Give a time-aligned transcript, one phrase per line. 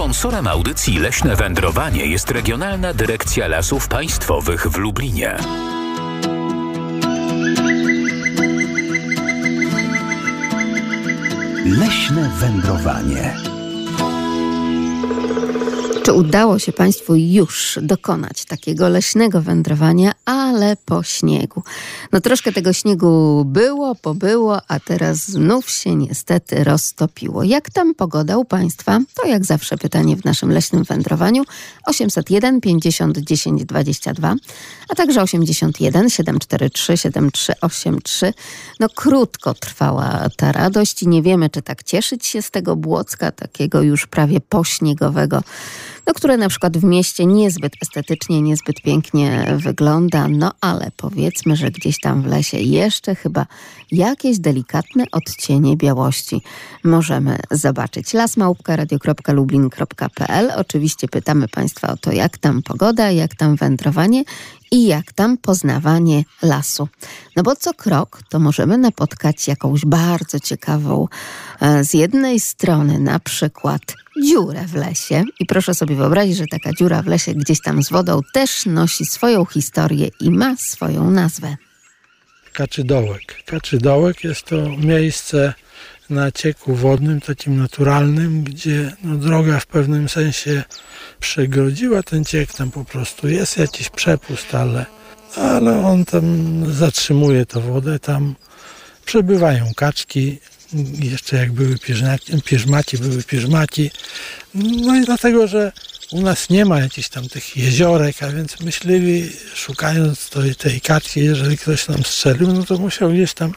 [0.00, 5.36] Sponsorem audycji Leśne Wędrowanie jest Regionalna Dyrekcja Lasów Państwowych w Lublinie.
[11.66, 13.36] Leśne wędrowanie.
[16.02, 20.12] Czy udało się Państwu już dokonać takiego leśnego wędrowania,
[20.50, 21.62] ale po śniegu?
[22.12, 27.44] No troszkę tego śniegu było, pobyło, a teraz znów się niestety roztopiło.
[27.44, 29.00] Jak tam pogoda u Państwa?
[29.14, 31.42] To jak zawsze pytanie w naszym leśnym wędrowaniu
[31.86, 34.34] 801 50 10 22,
[34.88, 38.34] a także 81 743 7383.
[38.80, 43.32] No krótko trwała ta radość i nie wiemy, czy tak cieszyć się z tego błocka,
[43.32, 45.42] takiego już prawie pośniegowego
[46.06, 51.70] no, które na przykład w mieście niezbyt estetycznie, niezbyt pięknie wygląda, no ale powiedzmy, że
[51.70, 53.46] gdzieś tam w lesie jeszcze chyba
[53.92, 56.42] jakieś delikatne odcienie białości
[56.84, 58.12] możemy zobaczyć.
[58.12, 64.24] Lasmałpka radio.lublin.pl Oczywiście pytamy Państwa o to, jak tam pogoda, jak tam wędrowanie
[64.70, 66.88] i jak tam poznawanie lasu.
[67.36, 71.08] No bo co krok to możemy napotkać jakąś bardzo ciekawą,
[71.60, 73.82] e, z jednej strony na przykład
[74.22, 77.90] dziurę w lesie i proszę sobie wyobrazić, że taka dziura w lesie gdzieś tam z
[77.90, 81.56] wodą też nosi swoją historię i ma swoją nazwę.
[82.52, 83.42] Kaczydołek.
[83.46, 85.54] Kaczydołek jest to miejsce
[86.10, 90.64] na cieku wodnym, takim naturalnym, gdzie no, droga w pewnym sensie
[91.20, 94.86] przegrodziła ten ciek, tam po prostu jest jakiś przepust, ale,
[95.36, 98.34] ale on tam zatrzymuje tę wodę, tam
[99.04, 100.38] przebywają kaczki,
[101.00, 101.76] jeszcze jak były
[102.44, 103.90] pierzmaki, były pierzmaki.
[104.54, 105.72] No i dlatego, że
[106.12, 111.24] u nas nie ma jakichś tam tych jeziorek, a więc myśliwi szukając tej, tej kaczki,
[111.24, 113.52] jeżeli ktoś nam strzelił, no to musiał gdzieś tam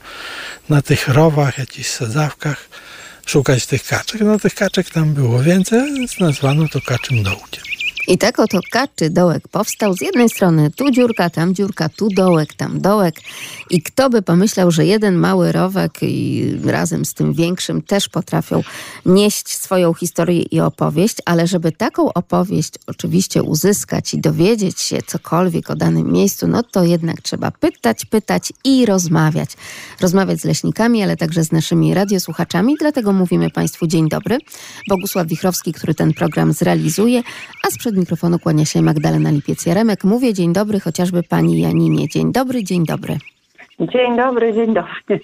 [0.69, 2.69] na tych rowach, jakichś sadzawkach
[3.25, 4.21] szukać tych kaczek.
[4.21, 7.72] No tych kaczek tam było więcej, więc nazwano to kaczym dołkiem.
[8.07, 9.93] I tak oto kaczy dołek powstał.
[9.93, 13.15] Z jednej strony tu dziurka, tam dziurka, tu dołek, tam dołek.
[13.69, 18.63] I kto by pomyślał, że jeden mały rowek i razem z tym większym też potrafią
[19.05, 25.69] nieść swoją historię i opowieść, ale żeby taką opowieść oczywiście uzyskać i dowiedzieć się cokolwiek
[25.69, 29.49] o danym miejscu, no to jednak trzeba pytać, pytać i rozmawiać.
[30.01, 32.75] Rozmawiać z leśnikami, ale także z naszymi radiosłuchaczami.
[32.79, 34.37] Dlatego mówimy Państwu dzień dobry.
[34.89, 37.23] Bogusław Wichrowski, który ten program zrealizuje,
[37.67, 40.03] a sprzed mikrofonu kłania się Magdalena Lipiec-Jaremek.
[40.03, 42.07] Mówię dzień dobry chociażby pani Janinie.
[42.07, 43.17] Dzień dobry, dzień dobry.
[43.79, 45.19] Dzień dobry, dzień dobry.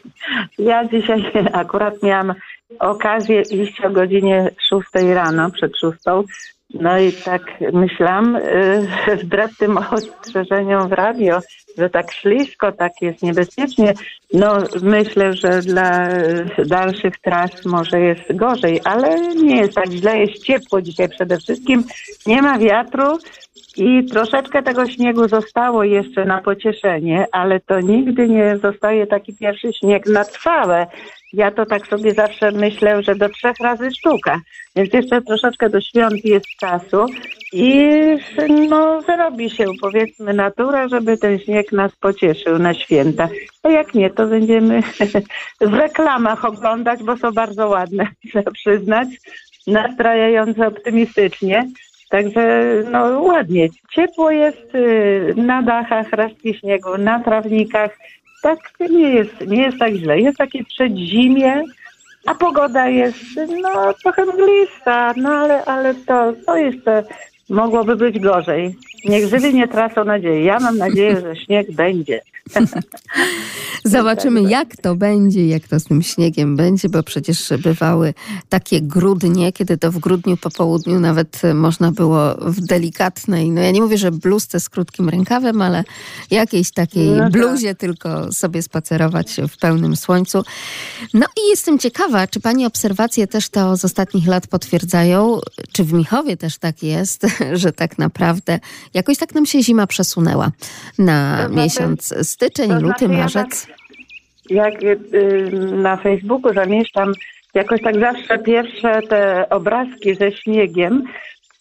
[0.60, 2.34] Ja dzisiaj akurat miałam
[2.80, 5.98] okazję iść o godzinie 6 rano, przed 6
[6.74, 7.42] no i tak
[7.74, 8.88] myślałam, y,
[9.24, 11.40] wbrew tym ostrzeżeniom w radio,
[11.78, 13.94] że tak ślisko, tak jest niebezpiecznie,
[14.34, 16.08] no myślę, że dla
[16.66, 21.84] dalszych tras może jest gorzej, ale nie jest tak źle, jest ciepło dzisiaj przede wszystkim,
[22.28, 23.18] nie ma wiatru
[23.80, 29.74] i troszeczkę tego śniegu zostało jeszcze na pocieszenie, ale to nigdy nie zostaje taki pierwszy
[29.74, 30.88] śnieg na trwałe.
[31.34, 34.42] Ja to tak sobie zawsze myślę, że do trzech razy sztuka.
[34.76, 37.06] Więc jeszcze troszeczkę do świąt jest czasu
[37.54, 37.90] i
[38.70, 43.30] no zrobi się powiedzmy natura, żeby ten śnieg nas pocieszył na święta.
[43.64, 44.82] A jak nie, to będziemy
[45.62, 49.08] w reklamach oglądać, bo są bardzo ładne, trzeba przyznać,
[49.68, 51.66] nastrajające optymistycznie.
[52.10, 53.70] Także no ładnie.
[53.92, 57.98] Ciepło jest y, na dachach, resztki śniegu, na trawnikach.
[58.44, 58.60] Tak
[58.90, 60.20] nie jest, nie jest tak źle.
[60.20, 61.64] Jest takie przedzimie,
[62.26, 63.20] a pogoda jest
[63.62, 67.04] no trochę mglista, no ale, ale to, to jeszcze
[67.50, 68.76] mogłoby być gorzej.
[69.06, 70.46] Niech żywi nie tracą nadziei.
[70.46, 72.22] Ja mam nadzieję, że śnieg będzie.
[73.86, 78.14] Zobaczymy, jak to będzie, jak to z tym śniegiem będzie, bo przecież bywały
[78.50, 83.72] takie grudnie, kiedy to w grudniu po południu nawet można było w delikatnej, no ja
[83.72, 85.84] nie mówię, że bluzce z krótkim rękawem, ale
[86.32, 87.32] jakiejś takiej no tak.
[87.32, 90.44] bluzie tylko sobie spacerować w pełnym słońcu.
[91.14, 95.40] No i jestem ciekawa, czy pani obserwacje też to z ostatnich lat potwierdzają,
[95.72, 97.26] czy w Michowie też tak jest,
[97.62, 98.60] że tak naprawdę
[98.94, 100.52] jakoś tak nam się zima przesunęła
[100.98, 103.68] na to znaczy, miesiąc styczeń, to luty, znaczy marzec.
[104.50, 107.14] Ja tak, jak y, na Facebooku zamieszczam
[107.54, 111.04] jakoś tak zawsze pierwsze te obrazki ze śniegiem,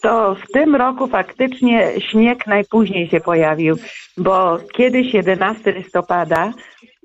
[0.00, 3.76] to w tym roku faktycznie śnieg najpóźniej się pojawił,
[4.16, 6.52] bo kiedyś 11 listopada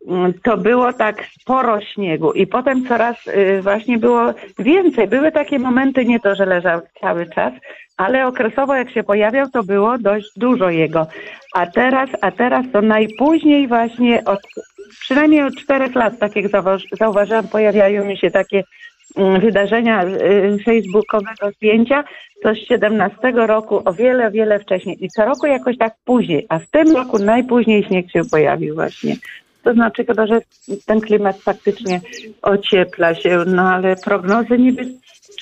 [0.08, 5.08] mm, to było tak sporo śniegu i potem coraz y, właśnie było więcej.
[5.08, 7.54] Były takie momenty, nie to, że leżał cały czas,
[7.98, 11.08] ale okresowo jak się pojawiał, to było dość dużo jego.
[11.54, 14.40] A teraz, a teraz to najpóźniej właśnie od
[15.00, 16.46] przynajmniej od czterech lat, tak jak
[17.00, 18.64] zauważyłam, pojawiają mi się takie
[19.18, 22.04] mm, wydarzenia y, facebookowego zdjęcia,
[22.44, 25.06] to z 17 roku o wiele, wiele wcześniej.
[25.06, 29.16] I co roku jakoś tak później, a w tym roku najpóźniej śnieg się pojawił właśnie.
[29.64, 30.40] To znaczy że
[30.86, 32.02] ten klimat faktycznie
[32.42, 34.86] ociepla się, no ale prognozy niby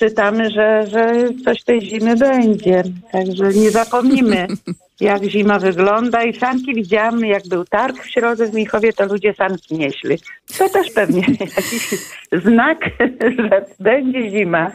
[0.02, 1.12] czytamy, że, że
[1.44, 2.82] coś tej zimy będzie.
[3.12, 4.46] Także nie zapomnimy,
[5.00, 6.22] jak zima wygląda.
[6.22, 10.16] I sanki widziałam, jak był targ w środę w Michowie, to ludzie sanki nieśli.
[10.58, 11.94] To też pewnie jakiś
[12.32, 12.78] znak,
[13.38, 14.70] że będzie zima.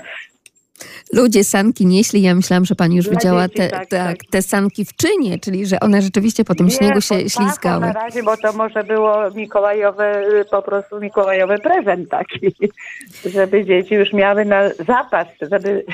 [1.13, 2.21] Ludzie sanki nieśli.
[2.21, 4.17] Ja myślałam, że pani już Dla widziała dzieci, te, tak, tak, tak.
[4.29, 7.81] te sanki w czynie, czyli że one rzeczywiście po tym śniegu się ślizgały.
[7.81, 12.55] na razie, bo to może było mikołajowe, po prostu mikołajowy prezent taki,
[13.35, 15.85] żeby dzieci już miały na zapas, żeby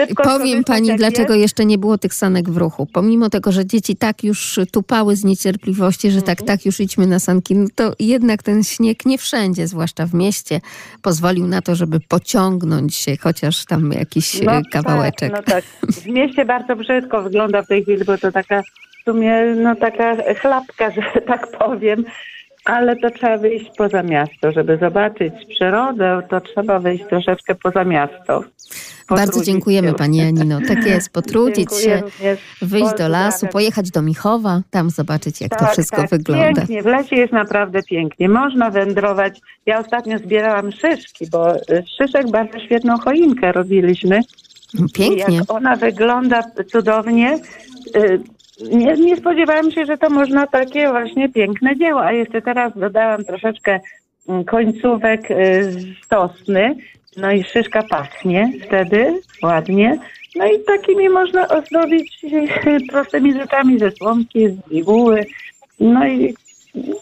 [0.00, 1.42] szybko Powiem pani, jak dlaczego jest.
[1.42, 2.86] jeszcze nie było tych sanek w ruchu.
[2.92, 6.36] Pomimo tego, że dzieci tak już tupały z niecierpliwości, że Mhm.
[6.36, 10.14] tak, tak już idźmy na sanki, no to jednak ten śnieg nie wszędzie, zwłaszcza w
[10.14, 10.60] mieście,
[11.02, 15.32] pozwolił na to, żeby pociągnąć się chociaż tam jakiś e, kawałeczek.
[15.32, 15.64] Tak, no tak.
[15.92, 20.16] W mieście bardzo brzydko wygląda w tej chwili, bo to taka w sumie no taka
[20.34, 22.04] chlapka, że tak powiem.
[22.66, 28.44] Ale to trzeba wyjść poza miasto, żeby zobaczyć przyrodę, to trzeba wyjść troszeczkę poza miasto.
[29.08, 29.94] Bardzo Potrudzić dziękujemy się.
[29.94, 30.58] pani Anino.
[30.68, 35.56] Tak jest, potrudzić Dziękuję się, wyjść do lasu, pojechać do Michowa, tam zobaczyć jak to
[35.56, 36.54] Tak, wszystko tak, wygląda.
[36.54, 38.28] Pięknie, w lesie jest naprawdę pięknie.
[38.28, 39.40] Można wędrować.
[39.66, 44.20] Ja ostatnio zbierałam szyszki, bo y, z szyszek bardzo świetną choinkę robiliśmy.
[44.94, 45.36] Pięknie.
[45.36, 46.42] Jak ona wygląda
[46.72, 47.38] cudownie.
[48.60, 52.04] Nie, nie spodziewałam się, że to można takie właśnie piękne dzieło.
[52.04, 53.80] A jeszcze teraz dodałam troszeczkę
[54.28, 56.76] mm, końcówek y, z sosny.
[57.16, 59.98] No i szyszka pachnie wtedy ładnie.
[60.36, 62.26] No i takimi można ozdobić
[62.92, 65.26] prostymi rzeczami ze słomki, z bibuły.
[65.80, 66.34] No i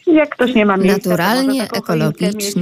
[0.07, 2.55] jak ktoś nie ma miejsca, Naturalnie, choinkę mieć.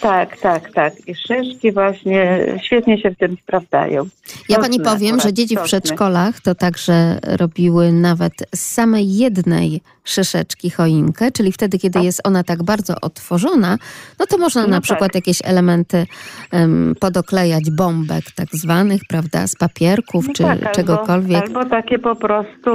[0.00, 0.92] Tak, tak, tak.
[1.08, 4.06] I szyszki właśnie świetnie się w tym sprawdzają.
[4.48, 10.70] Ja pani powiem, że dzieci w przedszkolach to także robiły nawet z samej jednej szyszeczki
[10.70, 13.78] choinkę, czyli wtedy, kiedy jest ona tak bardzo otworzona,
[14.18, 14.82] no to można No na tak.
[14.82, 16.06] przykład jakieś elementy
[16.52, 21.42] em, podoklejać bombek tak zwanych, prawda, z papierków No czy tak, czegokolwiek.
[21.42, 22.70] Albo, albo takie po prostu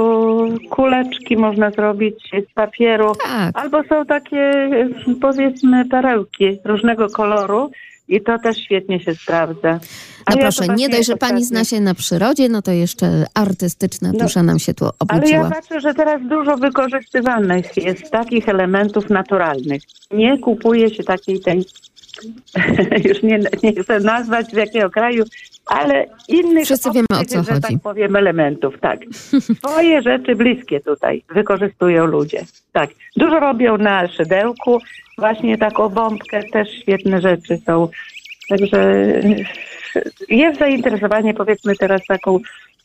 [0.70, 2.14] kuleczki można zrobić
[2.50, 3.12] z papieru.
[3.24, 3.58] Tak.
[3.58, 4.70] Albo są takie
[5.20, 7.70] powiedzmy perełki różnego koloru
[8.08, 9.80] i to też świetnie się sprawdza.
[10.26, 13.24] A No ja proszę, nie dość, że pani zna się na przyrodzie, no to jeszcze
[13.34, 15.44] artystyczna No, dusza nam się tu Ale obudziła.
[15.44, 19.82] ja patrzę, że teraz dużo wykorzystywanych jest takich elementów naturalnych.
[20.10, 21.64] Nie kupuje się takiej tej,
[23.08, 25.24] już nie, nie chcę nazwać z jakiego kraju,
[25.66, 27.62] ale innych Wszyscy wiemy, o co że chodzi.
[27.62, 29.00] tak powiem, elementów, tak.
[29.64, 32.44] Swoje rzeczy bliskie tutaj wykorzystują ludzie.
[32.72, 32.90] Tak.
[33.16, 34.78] Dużo robią na szydełku,
[35.18, 37.88] właśnie taką bombkę, też świetne rzeczy są.
[38.48, 39.04] Także
[40.28, 42.38] jest zainteresowanie, powiedzmy teraz taką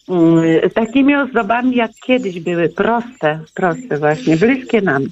[0.10, 5.04] mm, takimi ozdobami, jak kiedyś były, proste, proste właśnie, bliskie nam.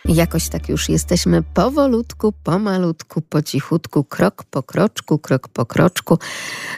[0.09, 6.19] Jakoś tak już jesteśmy powolutku, pomalutku, po cichutku, krok po kroczku, krok po kroczku,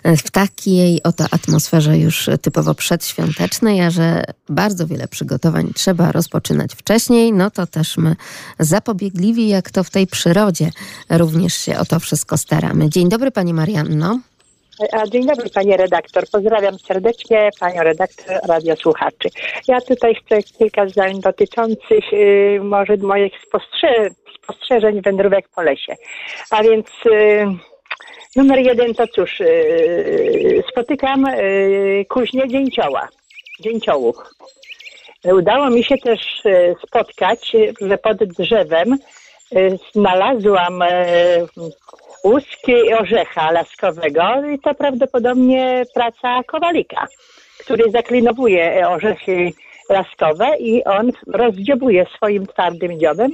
[0.04, 7.32] w takiej oto atmosferze już typowo przedświątecznej, a że bardzo wiele przygotowań trzeba rozpoczynać wcześniej,
[7.32, 8.16] no to też my
[8.58, 10.70] zapobiegliwi, jak to w tej przyrodzie,
[11.10, 12.90] również się o to wszystko staramy.
[12.90, 14.20] Dzień dobry Pani Marianno.
[14.92, 16.24] A dzień dobry Panie redaktor.
[16.32, 19.28] Pozdrawiam serdecznie Panią redaktor radiosłuchaczy.
[19.68, 24.08] Ja tutaj chcę kilka zdań dotyczących y, może moich spostrze
[24.46, 25.96] spostrzeżeń wędrówek po lesie.
[26.50, 27.46] A więc y,
[28.36, 33.08] numer jeden to cóż, y, spotykam y, kuźnię dzięcioła,
[33.60, 34.16] dzięciołów.
[35.24, 36.20] Udało mi się też
[36.86, 38.98] spotkać, że pod drzewem
[39.94, 40.82] znalazłam
[42.26, 44.22] łuski orzecha laskowego
[44.54, 47.06] i to prawdopodobnie praca kowalika,
[47.58, 49.52] który zaklinowuje orzechy
[49.90, 53.30] laskowe i on rozdziobuje swoim twardym dziobem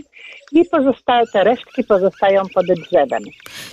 [0.52, 3.22] i pozostałe te resztki pozostają pod drzewem.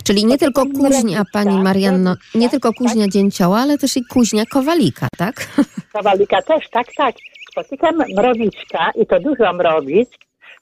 [0.04, 4.46] Czyli nie tylko kuźnia, Pani Marianno, nie Tak, tylko kuźnia dzięcioła, ale też i kuźnia
[4.46, 5.46] kowalika, tak?
[5.92, 7.14] Kowalika też, tak, tak.
[7.50, 10.12] Spotykam mrowiczka i to dużo mrowisk,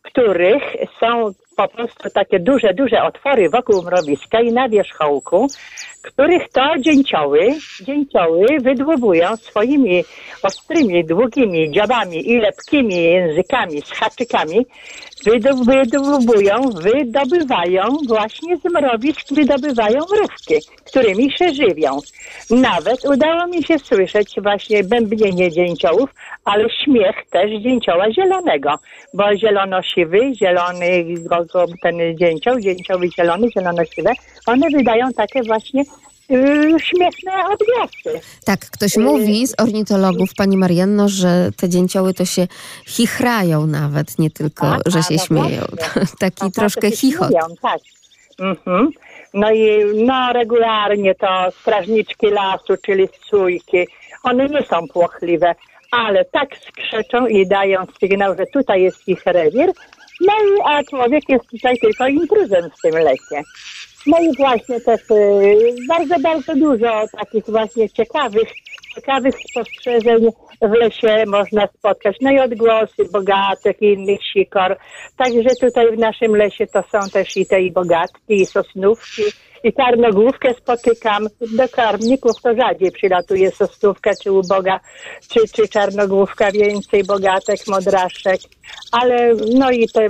[0.02, 0.62] których
[1.00, 5.46] są po prostu takie duże, duże otwory wokół mrowiska i na wierzchołku,
[6.02, 10.04] których to dzięcioły, dzięcioły wydłubują swoimi
[10.42, 14.66] ostrymi, długimi dziobami i lepkimi językami z haczykami,
[15.66, 20.54] wydłubują, wydobywają właśnie z mrowisk, wydobywają mrówki,
[20.86, 21.98] którymi się żywią.
[22.50, 26.10] Nawet udało mi się słyszeć właśnie bębnienie dzięciołów,
[26.44, 28.74] ale śmiech też dzięcioła zielonego,
[29.14, 31.04] bo zielono-siwy, zielony
[31.52, 34.10] go- go- ten dzięcioł, dzięcioły zielony, zielono-siwe,
[34.46, 35.84] one wydają takie właśnie
[36.28, 38.20] yy, śmieszne odgłosy.
[38.44, 42.46] Tak, ktoś mówi z ornitologów, Pani Marianno, że te dzięcioły to się
[42.86, 45.62] chichrają nawet, nie tylko, Tak, że a, się no śmieją.
[46.20, 47.28] Taki troszkę tak, chichot.
[47.28, 47.80] śmieją, Tak.
[48.40, 48.90] Mhm.
[49.34, 51.26] No i no regularnie to
[51.60, 53.86] strażniczki lasu, czyli sójki,
[54.22, 55.54] one nie są płochliwe,
[55.90, 59.72] ale tak skrzeczą i dają sygnał, że tutaj jest ich rewir,
[60.20, 63.42] no i a człowiek jest tutaj tylko intruzem w tym lesie.
[64.06, 68.48] No i właśnie też y, bardzo, bardzo dużo takich właśnie ciekawych,
[68.94, 70.28] ciekawych spostrzeżeń
[70.62, 72.16] w lesie można spotkać.
[72.20, 74.78] No i odgłosy bogatek i innych sikor.
[75.16, 79.22] Także tutaj w naszym lesie to są też i te i bogatki, i sosnówki,
[79.64, 81.26] i karnogłówkę spotykam.
[81.56, 84.80] Do karmników to rzadziej przylatuje sosnówka, czy uboga,
[85.28, 88.40] czy, czy czarnogłówka, więcej bogatek, modraszek.
[88.92, 90.08] Ale no i te,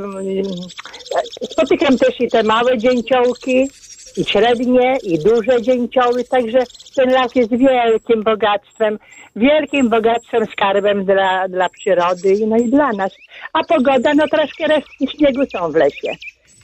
[1.51, 3.69] spotykam też i te małe dzięciołki,
[4.17, 6.59] i średnie, i duże dzięcioły, także
[6.97, 8.99] ten las jest wielkim bogactwem,
[9.37, 13.13] wielkim bogactwem, skarbem dla, dla przyrody no i dla nas.
[13.53, 16.13] A pogoda, no troszkę resztki śniegu są w lesie.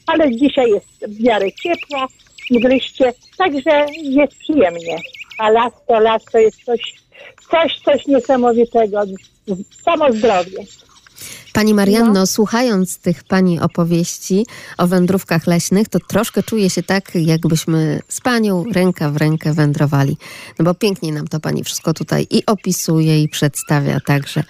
[0.06, 1.46] Ale dzisiaj jest w miarę
[2.50, 4.96] mgliście, także jest przyjemnie.
[5.38, 6.80] A las to las to jest coś,
[7.50, 9.00] coś, coś niesamowitego.
[9.84, 10.58] Samo zdrowie.
[11.54, 12.26] Pani Marianno, No.
[12.26, 14.46] słuchając tych Pani opowieści
[14.78, 20.16] o wędrówkach leśnych, to troszkę czuję się tak, jakbyśmy z Panią ręka w rękę wędrowali.
[20.58, 24.44] No bo pięknie nam to Pani wszystko tutaj i opisuje, i przedstawia także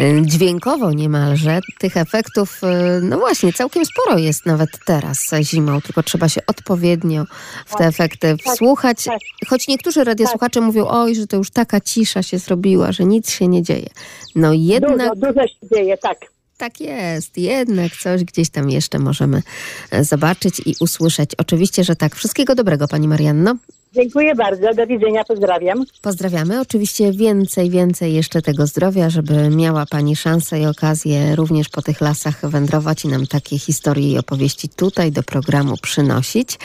[0.00, 1.60] y, dźwiękowo niemalże.
[1.78, 7.24] Tych efektów, y, no właśnie, całkiem sporo jest nawet teraz zimą, tylko trzeba się odpowiednio
[7.66, 9.04] w te efekty wsłuchać.
[9.04, 9.18] tak.
[9.48, 13.48] Choć niektórzy radiosłuchacze mówią, oj, że to już taka cisza się zrobiła, że nic się
[13.48, 13.88] nie dzieje.
[14.34, 15.14] No jednak...
[15.14, 16.35] Dużo, dużo się dzieje, tak.
[16.56, 19.42] Tak jest, jednak coś gdzieś tam jeszcze możemy
[19.90, 21.30] e, zobaczyć i usłyszeć.
[21.38, 22.14] Oczywiście, że tak.
[22.14, 23.56] Wszystkiego dobrego, Pani Marianno.
[23.96, 25.84] Dziękuję bardzo, do widzenia, pozdrawiam.
[26.02, 26.60] Pozdrawiamy.
[26.60, 32.00] Oczywiście więcej, więcej jeszcze tego zdrowia, żeby miała Pani szansę i okazję również po tych
[32.00, 36.58] lasach wędrować i nam takie historie i opowieści tutaj do programu przynosić.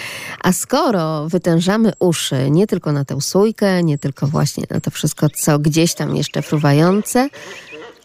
[0.43, 5.27] A skoro wytężamy uszy nie tylko na tę sójkę, nie tylko właśnie na to wszystko,
[5.29, 7.29] co gdzieś tam jeszcze fruwające,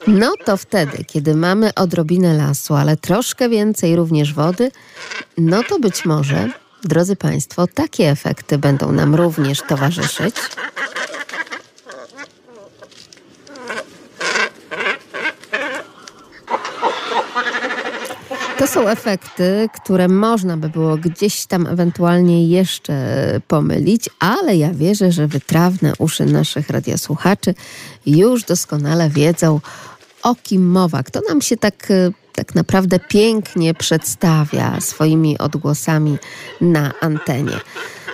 [0.07, 4.71] no to wtedy, kiedy mamy odrobinę lasu, ale troszkę więcej również wody,
[5.39, 6.49] no to być może,
[6.85, 10.35] drodzy Państwo, takie efekty będą nam również towarzyszyć.
[18.59, 22.95] To są efekty, które można by było gdzieś tam ewentualnie jeszcze
[23.49, 27.55] pomylić, ale ja wierzę, że wytrawne uszy naszych radiosłuchaczy
[28.07, 29.61] już doskonale wiedzą,
[30.27, 31.03] o kim mowa.
[31.03, 36.19] Kto nam się tak, e, tak naprawdę pięknie przedstawia swoimi odgłosami
[36.61, 37.61] na antenie.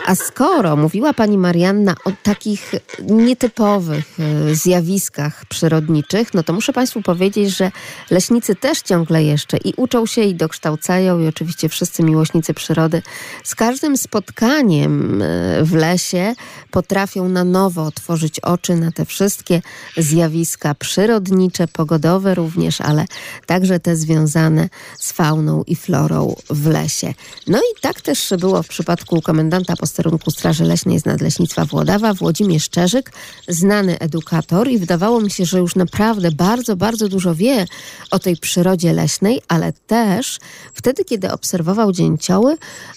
[0.06, 7.02] A skoro mówiła pani Marianna o takich nietypowych e, zjawiskach przyrodniczych, no to muszę państwu
[7.02, 7.71] powiedzieć, że
[8.11, 13.02] leśnicy też ciągle jeszcze i uczą się i dokształcają i oczywiście wszyscy miłośnicy przyrody
[13.44, 16.35] z każdym spotkaniem e, w lesie
[16.71, 19.62] potrafią na nowo otworzyć oczy na te wszystkie
[19.97, 23.04] zjawiska przyrodnicze, pogodowe również, ale
[23.47, 24.68] także te związane
[24.99, 27.14] z fauną i florą w lesie.
[27.47, 32.68] No i tak też było w przypadku komendanta posterunku Straży Leśnej z Nadleśnictwa Włodawa, Włodzimierz
[32.70, 33.12] Czerzyk,
[33.49, 37.66] znany edukator i wydawało mi się, że już naprawdę bardzo, bardzo dużo wie
[38.11, 40.38] o tej przyrodzie leśnej, ale też
[40.75, 42.56] wtedy, kiedy obserwował dzięcioły,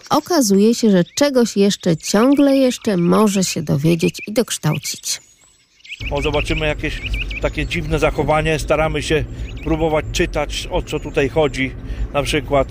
[0.09, 5.21] okazuje się, że czegoś jeszcze ciągle jeszcze może się dowiedzieć i dokształcić.
[6.11, 7.01] O, zobaczymy jakieś
[7.41, 9.25] takie dziwne zachowanie, staramy się
[9.63, 11.71] próbować czytać, o co tutaj chodzi.
[12.13, 12.67] Na przykład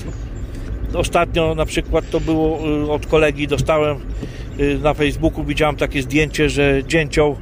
[0.95, 3.97] ostatnio na przykład to było y, od kolegi, dostałem
[4.61, 7.37] y, na Facebooku, widziałem takie zdjęcie, że dzięcioł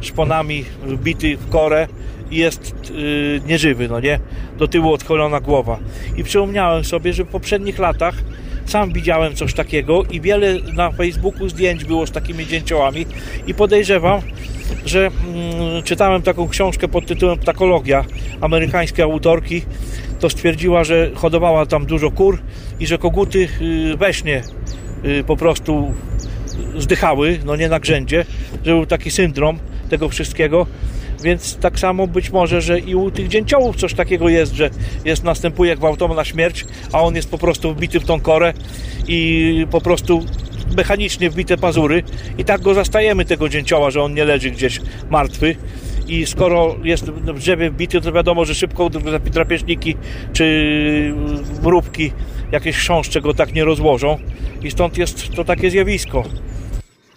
[0.00, 1.88] szponami wbity w korę
[2.30, 4.18] jest y, nieżywy, no nie?
[4.58, 5.78] Do tyłu odchylona głowa.
[6.16, 8.14] I przypomniałem sobie, że w poprzednich latach
[8.66, 13.06] sam widziałem coś takiego i wiele na Facebooku zdjęć było z takimi dzięciołami
[13.46, 14.20] i podejrzewam,
[14.86, 18.04] że mm, czytałem taką książkę pod tytułem Ptakologia
[18.40, 19.62] amerykańskiej autorki,
[20.22, 22.38] to stwierdziła, że hodowała tam dużo kur
[22.80, 23.48] i że koguty
[23.92, 24.42] y, we śnie
[25.04, 25.94] y, po prostu
[26.76, 28.24] zdychały, no nie na grzędzie,
[28.64, 29.58] że był taki syndrom
[29.90, 30.66] tego wszystkiego,
[31.22, 34.70] więc tak samo być może, że i u tych dzięciołów coś takiego jest, że
[35.04, 38.52] jest, następuje gwałtowna śmierć, a on jest po prostu wbity w tą korę
[39.08, 40.24] i po prostu
[40.76, 42.02] mechanicznie wbite pazury.
[42.38, 45.56] I tak go zastajemy tego dzięcioła, że on nie leży gdzieś martwy
[46.12, 48.90] i skoro jest w drzewie wbity, to wiadomo, że szybko
[49.24, 49.96] drapieżniki
[50.32, 51.14] czy
[51.62, 52.12] mrówki,
[52.52, 54.18] jakieś chrząszcze go tak nie rozłożą
[54.62, 56.24] i stąd jest to takie zjawisko.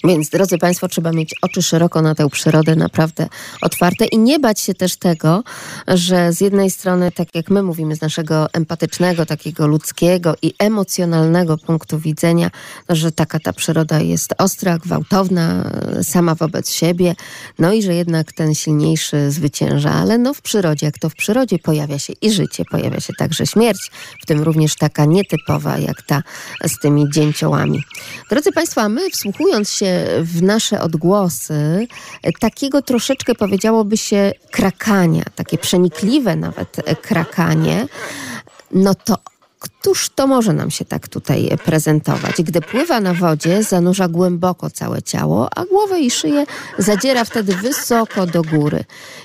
[0.08, 3.28] Więc, drodzy Państwo, trzeba mieć oczy szeroko na tę przyrodę, naprawdę
[3.62, 5.44] otwarte i nie bać się też tego,
[5.88, 11.58] że z jednej strony, tak jak my mówimy, z naszego empatycznego, takiego ludzkiego i emocjonalnego
[11.58, 12.52] punktu widzenia,
[12.90, 15.72] że taka ta przyroda jest ostra, gwałtowna,
[16.04, 17.16] sama wobec siebie,
[17.60, 21.60] no i że jednak ten silniejszy zwycięża, ale no w przyrodzie, jak to w przyrodzie,
[21.60, 26.22] pojawia się i życie, pojawia się także śmierć, w tym również taka nietypowa, jak ta
[26.68, 27.84] z tymi dzięciołami.
[28.30, 31.88] Drodzy Państwo, a my wsłuchując się w nasze odgłosy
[32.40, 37.88] takiego troszeczkę powiedziałoby się krakania, takie przenikliwe nawet krakanie,
[38.72, 39.18] no to
[39.86, 42.42] Któż to może nam się tak tutaj prezentować?
[42.42, 46.46] Gdy pływa na wodzie, zanurza głęboko całe ciało, a głowę i szyję
[46.78, 48.84] zadziera wtedy wysoko do góry.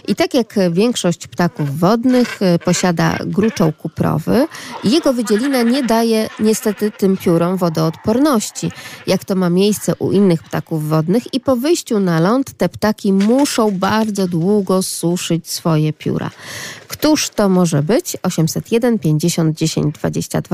[0.08, 4.46] I tak jak większość ptaków wodnych e, posiada gruczoł kuprowy,
[4.84, 8.72] jego wydzielina nie daje niestety tym piórom wodoodporności,
[9.06, 13.12] jak to ma miejsce u innych ptaków wodnych i po wyjściu na ląd te ptaki
[13.12, 16.30] muszą bardzo długo suszyć swoje pióra.
[17.00, 18.16] Któż to może być?
[18.22, 20.49] 801 50 10 22,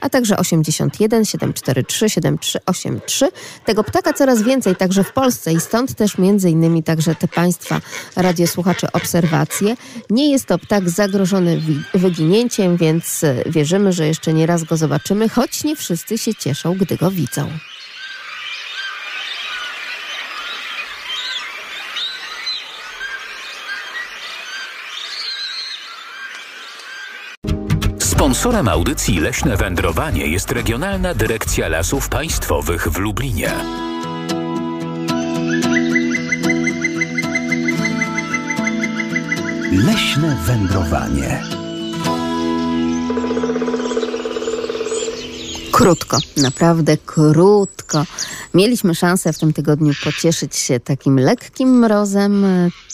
[0.00, 3.28] a także 81 743 7383.
[3.64, 7.80] Tego ptaka coraz więcej także w Polsce i stąd też między innymi także te Państwa
[8.16, 9.76] radiosłuchacze obserwacje.
[10.10, 11.60] Nie jest to ptak zagrożony
[11.94, 16.96] wyginięciem, więc wierzymy, że jeszcze nie raz go zobaczymy, choć nie wszyscy się cieszą, gdy
[16.96, 17.50] go widzą.
[28.30, 33.52] Sponsorem audycji Leśne Wędrowanie jest Regionalna Dyrekcja Lasów Państwowych w Lublinie.
[39.72, 41.42] Leśne Wędrowanie.
[45.72, 48.04] Krótko, naprawdę krótko.
[48.54, 52.46] Mieliśmy szansę w tym tygodniu pocieszyć się takim lekkim mrozem,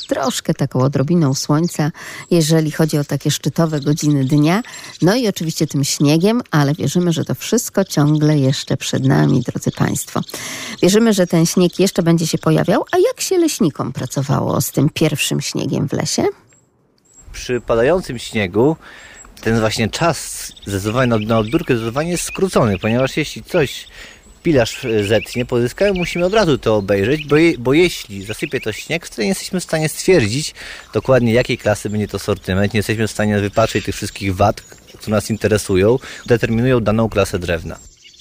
[0.08, 1.90] troszkę taką odrobiną słońca,
[2.30, 4.62] jeżeli chodzi o takie szczytowe godziny dnia.
[5.02, 9.70] No i oczywiście tym śniegiem, ale wierzymy, że to wszystko ciągle jeszcze przed nami, drodzy
[9.70, 10.20] Państwo.
[10.82, 12.84] Wierzymy, że ten śnieg jeszcze będzie się pojawiał.
[12.92, 16.24] A jak się leśnikom pracowało z tym pierwszym śniegiem w lesie?
[17.32, 18.76] Przy padającym śniegu
[19.40, 23.86] ten właśnie czas zdecydowanie na, na odbiórkę jest skrócony, ponieważ jeśli coś
[24.46, 28.72] pilarz e, zetnie, pozyskamy, musimy od razu to obejrzeć, bo, je, bo jeśli zasypie to
[28.72, 30.54] śnieg, wtedy nie jesteśmy w stanie stwierdzić
[30.92, 35.16] dokładnie jakiej klasy będzie to sortyment, nie jesteśmy w stanie wypatrzeć tych wszystkich wad, które
[35.16, 37.78] nas interesują, determinują daną klasę drewna.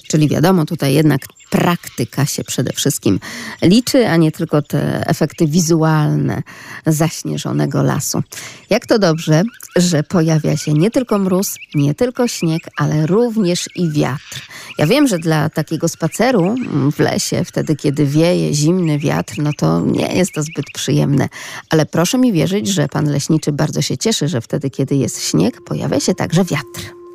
[0.08, 3.20] Czyli wiadomo, tutaj jednak praktyka się przede wszystkim
[3.62, 6.42] liczy, a nie tylko te efekty wizualne
[6.86, 8.22] zaśnieżonego lasu.
[8.70, 9.42] Jak to dobrze,
[9.76, 14.46] że pojawia się nie tylko mróz, nie tylko śnieg, ale również i wiatr.
[14.78, 16.54] Ja wiem, że dla takiego spaceru
[16.92, 21.28] w lesie, wtedy kiedy wieje zimny wiatr, no to nie jest to zbyt przyjemne.
[21.70, 25.64] Ale proszę mi wierzyć, że pan leśniczy bardzo się cieszy, że wtedy kiedy jest śnieg,
[25.64, 27.05] pojawia się także wiatr.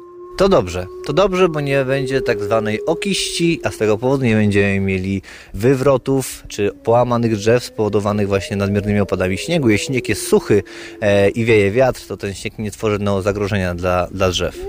[0.42, 4.36] To dobrze, to dobrze, bo nie będzie tak zwanej okiści, a z tego powodu nie
[4.36, 5.22] będziemy mieli
[5.54, 9.70] wywrotów czy połamanych drzew spowodowanych właśnie nadmiernymi opadami śniegu.
[9.70, 10.64] Jeśli śnieg jest suchy
[11.02, 14.60] e, i wieje wiatr, to ten śnieg nie tworzy no, zagrożenia dla, dla drzew.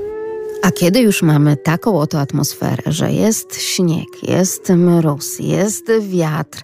[0.62, 6.62] A kiedy już mamy taką oto atmosferę, że jest śnieg, jest mróz, jest wiatr,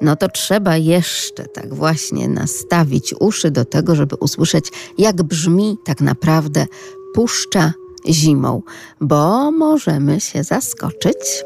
[0.00, 4.66] no to trzeba jeszcze tak właśnie nastawić uszy do tego, żeby usłyszeć,
[4.98, 6.66] jak brzmi tak naprawdę
[7.14, 7.72] puszcza
[8.08, 8.62] zimą,
[9.00, 11.44] bo możemy się zaskoczyć.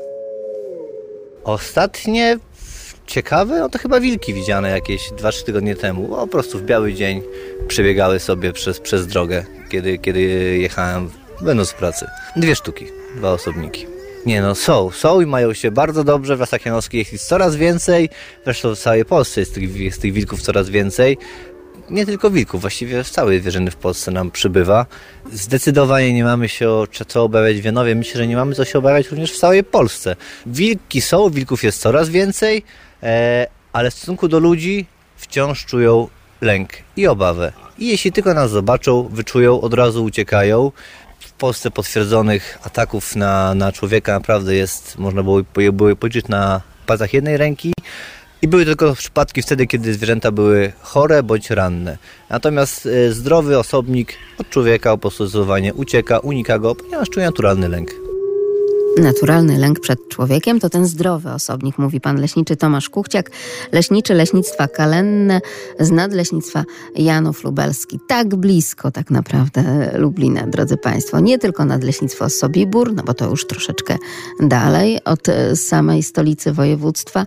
[1.44, 2.38] Ostatnie
[3.06, 6.08] ciekawe, no to chyba wilki widziane jakieś 2-3 tygodnie temu.
[6.08, 7.22] Po prostu w biały dzień
[7.68, 10.20] przebiegały sobie przez, przez drogę, kiedy, kiedy
[10.58, 12.06] jechałem będąc w pracy.
[12.36, 12.86] Dwie sztuki,
[13.16, 13.86] dwa osobniki.
[14.26, 16.36] Nie no, są, są i mają się bardzo dobrze.
[16.36, 18.10] W Lasach Janowskich jest coraz więcej.
[18.44, 21.18] Zresztą w całej Polsce jest tych, jest tych wilków coraz więcej
[21.90, 24.86] nie tylko wilków, właściwie z całej zwierzyny w Polsce nam przybywa.
[25.32, 27.94] Zdecydowanie nie mamy się o co obawiać w Janowie.
[27.94, 30.16] Myślę, że nie mamy co się obawiać również w całej Polsce.
[30.46, 32.62] Wilki są, wilków jest coraz więcej,
[33.02, 36.08] e, ale w stosunku do ludzi wciąż czują
[36.40, 37.52] lęk i obawę.
[37.78, 40.72] I jeśli tylko nas zobaczą, wyczują, od razu uciekają.
[41.20, 45.42] W Polsce potwierdzonych ataków na, na człowieka naprawdę jest, można było,
[45.72, 47.73] było policzyć na palcach jednej ręki.
[48.44, 51.98] I były tylko przypadki wtedy, kiedy zwierzęta były chore bądź ranne.
[52.30, 55.10] Natomiast e, zdrowy osobnik od człowieka po
[55.74, 57.90] ucieka, unika go, ponieważ czuje naturalny lęk.
[58.98, 63.30] Naturalny lęk przed człowiekiem to ten zdrowy osobnik, mówi pan leśniczy Tomasz Kuchciak,
[63.72, 65.40] leśniczy Leśnictwa Kalenne
[65.80, 66.64] z Nadleśnictwa
[66.96, 68.00] Janów Lubelski.
[68.08, 71.20] Tak blisko tak naprawdę Lublina, drodzy państwo.
[71.20, 73.96] Nie tylko Nadleśnictwo Sobibór, no bo to już troszeczkę
[74.40, 77.26] dalej od samej stolicy województwa,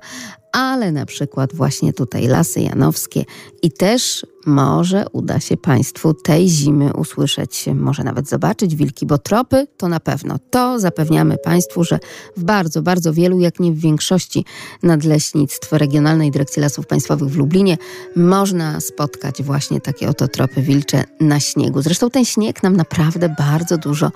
[0.52, 3.26] ale na przykład właśnie tutaj Lasy Janowskie
[3.62, 9.68] i też może uda się Państwu tej zimy usłyszeć, może nawet zobaczyć wilki, bo tropy
[9.78, 10.36] to na pewno.
[10.50, 12.00] To zapewniamy Państwu, że
[12.38, 14.46] w bardzo, bardzo wielu, jak nie w większości
[14.84, 17.78] nadleśnictw Regionalnej Dyrekcji Lasów Państwowych w Lublinie
[18.16, 21.82] można spotkać właśnie takie oto tropy wilcze na śniegu.
[21.82, 24.12] Zresztą ten śnieg nam naprawdę bardzo dużo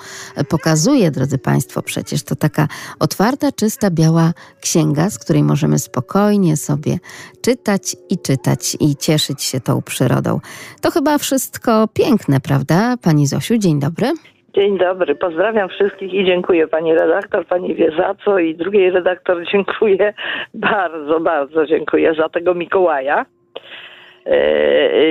[0.49, 1.81] pokazuje, drodzy Państwo.
[1.81, 2.67] Przecież to taka
[2.99, 6.97] otwarta, czysta, biała księga, z której możemy spokojnie sobie
[7.41, 10.39] czytać i czytać i cieszyć się tą przyrodą.
[10.81, 12.95] To chyba wszystko piękne, prawda?
[13.03, 14.07] Pani Zosiu, dzień dobry.
[14.55, 19.43] Dzień dobry, pozdrawiam wszystkich i dziękuję pani redaktor, pani wie za co i drugiej redaktor
[19.51, 20.13] dziękuję,
[20.53, 23.25] bardzo, bardzo dziękuję za tego Mikołaja.
[24.25, 25.01] E, e,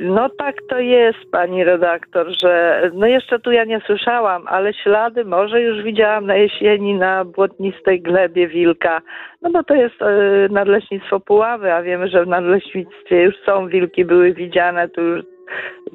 [0.00, 5.24] no tak to jest, pani redaktor, że no jeszcze tu ja nie słyszałam, ale ślady
[5.24, 9.00] może już widziałam na jesieni na błotnistej glebie wilka,
[9.42, 14.04] no bo to jest e, nadleśnictwo Puławy, a wiemy, że w nadleśnictwie już są wilki,
[14.04, 15.24] były widziane tu już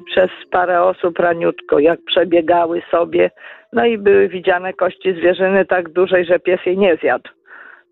[0.06, 3.30] przez parę osób raniutko, jak przebiegały sobie,
[3.72, 7.30] no i były widziane kości zwierzyny tak dużej, że pies jej nie zjadł.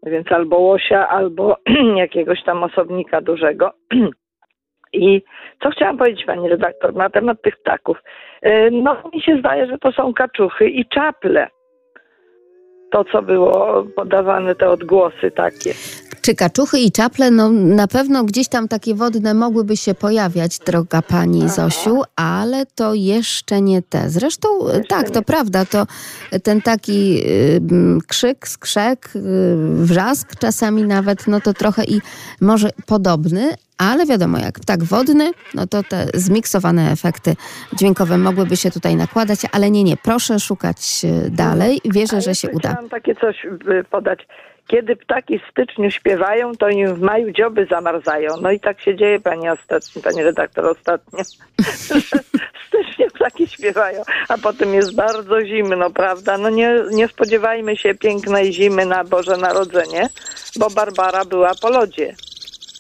[0.03, 1.57] Więc albo łosia, albo
[1.97, 3.73] jakiegoś tam osobnika dużego.
[4.93, 5.23] I
[5.63, 7.99] co chciałam powiedzieć, pani redaktor, na temat tych ptaków?
[8.43, 11.49] E, no, mi się zdaje, że to są kaczuchy i czaple.
[12.93, 15.75] To, co było podawane, te odgłosy takie.
[16.23, 21.03] Czy kaczuchy i czaple, no na pewno gdzieś tam takie wodne mogłyby się pojawiać, droga
[21.03, 21.49] pani Aha.
[21.49, 24.11] Zosiu, ale to jeszcze nie te.
[24.11, 25.87] Zresztą jeszcze tak, to prawda, to
[26.43, 27.61] ten taki y,
[28.09, 29.21] krzyk, skrzek, y,
[29.57, 32.01] wrzask czasami nawet, no to trochę i
[32.41, 37.37] może podobny, ale wiadomo, jak ptak wodny, no to te zmiksowane efekty
[37.73, 41.81] dźwiękowe mogłyby się tutaj nakładać, ale nie, nie, proszę szukać y, dalej.
[41.85, 42.69] Wierzę, że się uda.
[42.71, 44.27] Chciałam takie coś y, podać.
[44.67, 48.37] Kiedy ptaki w styczniu śpiewają, to im w maju dzioby zamarzają.
[48.43, 51.19] No i tak się dzieje, pani ostatni, pani redaktor, ostatnio.
[52.59, 56.39] w styczniu ptaki śpiewają, a potem jest bardzo zimno, prawda?
[56.39, 60.09] No nie, nie spodziewajmy się pięknej zimy na Boże Narodzenie,
[60.57, 62.15] bo Barbara była po lodzie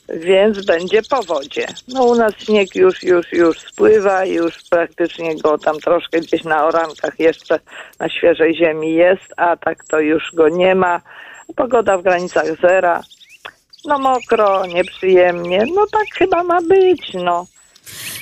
[0.08, 1.66] więc będzie po wodzie.
[1.88, 6.66] No u nas śnieg już, już, już spływa, już praktycznie go tam troszkę gdzieś na
[6.66, 7.60] orankach jeszcze
[7.98, 11.00] na świeżej ziemi jest, a tak to już go nie ma.
[11.56, 13.02] Pogoda w granicach zera.
[13.84, 15.64] No mokro, nieprzyjemnie.
[15.74, 17.46] No tak chyba ma być, no.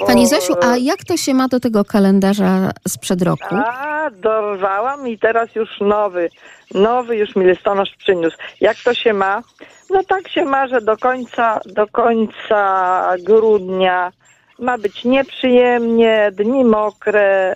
[0.07, 3.55] Pani Zosiu, a jak to się ma do tego kalendarza sprzed roku?
[3.55, 6.29] A, dorwałam i teraz już nowy,
[6.75, 8.37] nowy już mi listonosz przyniósł.
[8.61, 9.43] Jak to się ma?
[9.91, 14.13] No tak się ma, że do końca, do końca grudnia
[14.59, 17.55] ma być nieprzyjemnie, dni mokre,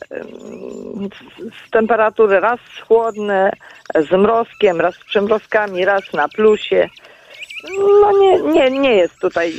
[1.67, 3.51] z temperatury raz chłodne,
[3.95, 6.89] z mrozkiem, raz z przymrozkami, raz na plusie.
[8.01, 9.53] No nie, nie, nie jest tutaj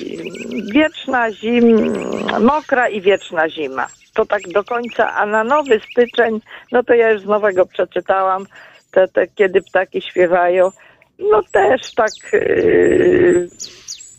[0.74, 1.94] wieczna zim,
[2.40, 3.88] mokra i wieczna zima.
[4.14, 8.46] To tak do końca, a na nowy styczeń, no to ja już z nowego przeczytałam,
[8.92, 10.70] te, te kiedy ptaki śpiewają.
[11.20, 13.50] No też tak, yy,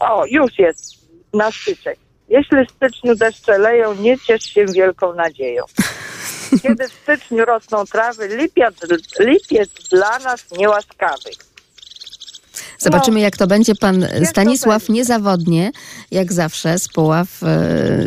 [0.01, 1.03] o już jest,
[1.35, 1.95] na styczeń.
[2.29, 5.65] Jeśli w styczniu deszcze leją, nie ciesz się wielką nadzieją.
[6.63, 8.75] Kiedy w styczniu rosną trawy, lipiec,
[9.21, 11.31] lipiec dla nas niełaskawy.
[12.83, 13.75] Zobaczymy, jak to będzie.
[13.75, 15.71] Pan Stanisław niezawodnie,
[16.11, 17.47] jak zawsze, z Puław e,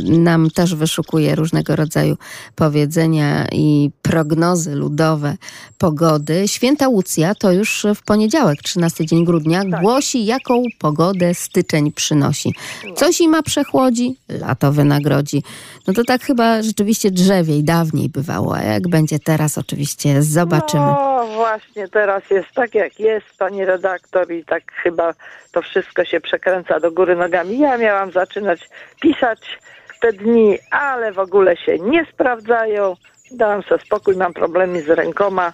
[0.01, 2.17] nam też wyszukuje różnego rodzaju
[2.55, 5.35] powiedzenia i prognozy ludowe
[5.77, 6.47] pogody.
[6.47, 9.81] Święta Łucja to już w poniedziałek, 13 dzień grudnia, Tak.
[9.81, 12.53] głosi, jaką pogodę styczeń przynosi.
[12.95, 15.43] Co zima przechłodzi, lato wynagrodzi.
[15.88, 20.85] No to tak chyba rzeczywiście drzewiej, dawniej bywało, a jak będzie teraz, oczywiście zobaczymy.
[20.85, 25.13] No właśnie, teraz jest tak jak jest, pani redaktor, i tak chyba
[25.51, 27.60] to wszystko się przekręca do góry nogami.
[27.60, 28.69] Ja miałam zaczynać
[29.01, 29.60] pisać
[30.01, 32.95] te dni, ale w ogóle się nie sprawdzają.
[33.32, 35.54] Dałam sobie spokój, mam problemy z rękoma.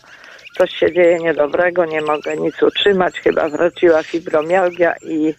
[0.57, 5.33] Coś się dzieje niedobrego, nie mogę nic utrzymać, chyba wróciła fibromialgia i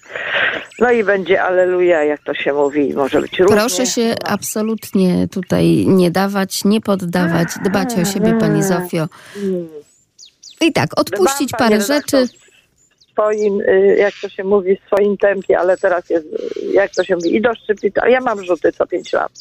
[0.78, 3.56] no i będzie aleluja, jak to się mówi, może być różnie.
[3.56, 9.08] Proszę się absolutnie tutaj nie dawać, nie poddawać, dbać o siebie, pani Zofio.
[10.60, 12.28] I tak, odpuścić Dbam, parę rzeczy.
[13.12, 17.14] Swoim, y, jak to się mówi, swoim tempie, ale teraz jest, y, jak to się
[17.14, 18.08] mówi, i do szpitala.
[18.08, 19.32] Ja mam rzuty co 5 lat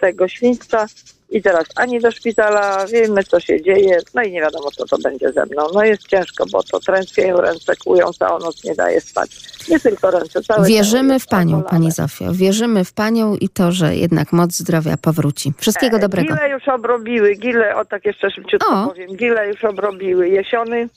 [0.00, 0.86] tego świństwa
[1.30, 4.98] i teraz ani do szpitala, wiemy co się dzieje, no i nie wiadomo co to
[4.98, 5.66] będzie ze mną.
[5.74, 9.30] No jest ciężko, bo to tręsieją ręce, kłują, całą noc nie daje spać.
[9.68, 11.92] Nie tylko ręce, całe Wierzymy w Panią, Pani.
[11.92, 12.32] Zofio.
[12.32, 15.52] Wierzymy w Panią i to, że jednak moc zdrowia powróci.
[15.58, 16.34] Wszystkiego dobrego.
[16.34, 18.88] Gile już obrobiły, gile, o tak jeszcze szybciutko O.
[18.88, 20.88] powiem, gile już obrobiły jesiony,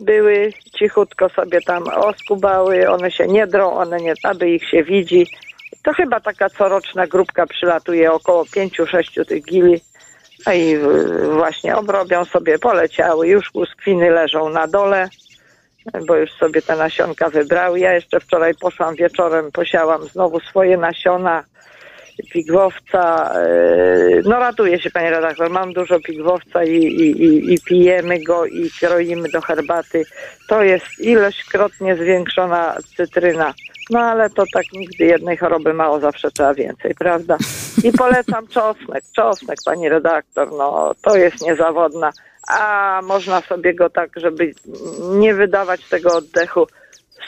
[0.00, 5.26] były cichutko sobie tam oskubały, one się nie drą, one nie, aby ich się widzi.
[5.82, 9.80] To chyba taka coroczna grupka przylatuje, około pięciu, sześciu tych gili.
[10.46, 10.78] No i
[11.32, 15.08] właśnie obrobią sobie, poleciały, już uskwiny leżą na dole,
[16.06, 17.80] bo już sobie te nasionka wybrały.
[17.80, 21.44] Ja jeszcze wczoraj poszłam wieczorem, posiałam znowu swoje nasiona,
[22.32, 23.32] pigwowca.
[23.34, 28.70] e, No ratuje się, panie redaktor, mam dużo pigwowca i, i, i, pijemy go i
[28.80, 30.04] kroimy do herbaty.
[30.48, 33.54] To jest ilośkrotnie zwiększona cytryna.
[33.90, 37.36] No ale to tak nigdy jednej choroby mało, zawsze trzeba więcej, prawda?
[37.84, 42.10] I polecam czosnek, czosnek, pani redaktor, no to jest niezawodna.
[42.48, 44.52] A można sobie go tak, żeby
[45.10, 46.66] nie wydawać tego oddechu,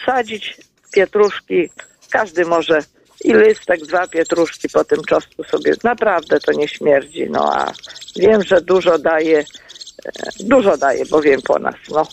[0.03, 0.57] wsadzić
[0.93, 1.71] pietruszki,
[2.11, 2.79] każdy może
[3.27, 5.73] i listek, dwa pietruszki po tym czosnku sobie.
[5.85, 7.73] Naprawdę to nie śmierdzi, no a
[8.17, 9.45] wiem, że dużo daje, e,
[10.41, 12.07] dużo daje, bo wiem po nas, no.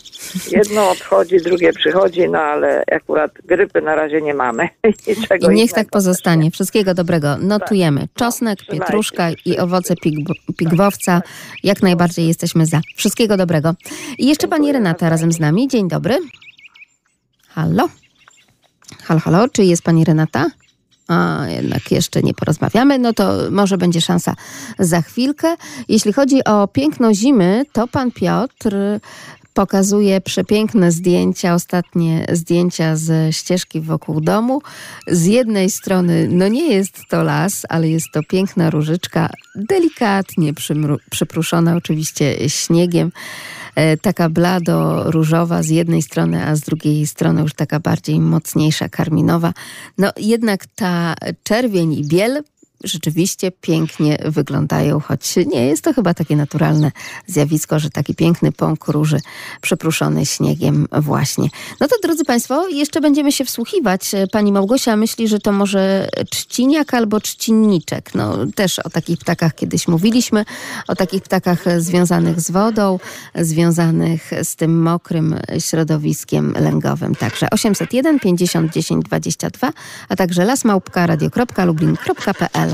[0.50, 4.68] Jedno odchodzi, drugie przychodzi, no ale akurat grypy na razie nie mamy.
[5.08, 6.50] Niczego I niech tak pozostanie.
[6.50, 7.36] Wszystkiego dobrego.
[7.36, 8.08] Notujemy.
[8.14, 11.22] Czosnek, trzymajcie pietruszka i owoce pig- pigwowca.
[11.62, 12.80] Jak najbardziej jesteśmy za.
[12.96, 13.74] Wszystkiego dobrego.
[14.18, 15.68] I jeszcze pani Renata razem z nami.
[15.68, 16.18] Dzień dobry.
[17.48, 17.88] Halo?
[19.04, 19.48] Halo, halo.
[19.48, 20.46] Czy jest pani Renata?
[21.08, 24.34] A, jednak jeszcze nie porozmawiamy, no to może będzie szansa
[24.78, 25.56] za chwilkę.
[25.88, 28.76] Jeśli chodzi o piękno zimy, to pan Piotr
[29.54, 34.62] pokazuje przepiękne zdjęcia, ostatnie zdjęcia ze ścieżki wokół domu.
[35.06, 40.52] Z jednej strony, no nie jest to las, ale jest to piękna różyczka, delikatnie
[41.10, 43.12] przypruszona oczywiście śniegiem.
[43.74, 49.52] E, taka blado-różowa z jednej strony, a z drugiej strony już taka bardziej mocniejsza, karminowa.
[49.98, 52.42] No jednak ta czerwień i biel
[52.84, 56.92] rzeczywiście pięknie wyglądają, choć nie jest to chyba takie naturalne
[57.26, 59.20] zjawisko, że taki piękny pąk róży
[59.60, 61.48] przepruszony śniegiem właśnie.
[61.80, 64.10] No to drodzy Państwo, jeszcze będziemy się wsłuchiwać.
[64.32, 68.14] Pani Małgosia myśli, że to może trzciniak albo trzcinniczek.
[68.14, 70.44] No też o takich ptakach kiedyś mówiliśmy,
[70.88, 72.98] o takich ptakach związanych z wodą,
[73.34, 77.14] związanych z tym mokrym środowiskiem lęgowym.
[77.14, 79.72] Także 801 50 10 22,
[80.08, 82.73] a także lasmałpka.radio.lublin.pl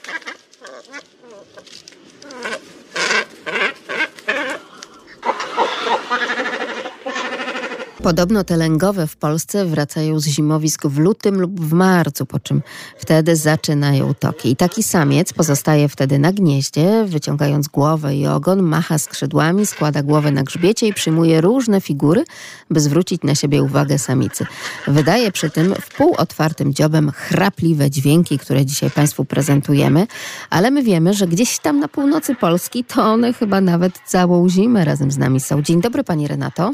[8.03, 12.61] Podobno te lęgowe w Polsce wracają z zimowisk w lutym lub w marcu, po czym
[12.97, 14.51] wtedy zaczynają toki.
[14.51, 20.31] I taki samiec pozostaje wtedy na gnieździe, wyciągając głowę i ogon, macha skrzydłami, składa głowę
[20.31, 22.23] na grzbiecie i przyjmuje różne figury,
[22.69, 24.45] by zwrócić na siebie uwagę samicy.
[24.87, 30.07] Wydaje przy tym w półotwartym dziobem chrapliwe dźwięki, które dzisiaj Państwu prezentujemy,
[30.49, 34.85] ale my wiemy, że gdzieś tam na północy Polski to one chyba nawet całą zimę
[34.85, 35.61] razem z nami są.
[35.61, 36.71] Dzień dobry Pani Renato.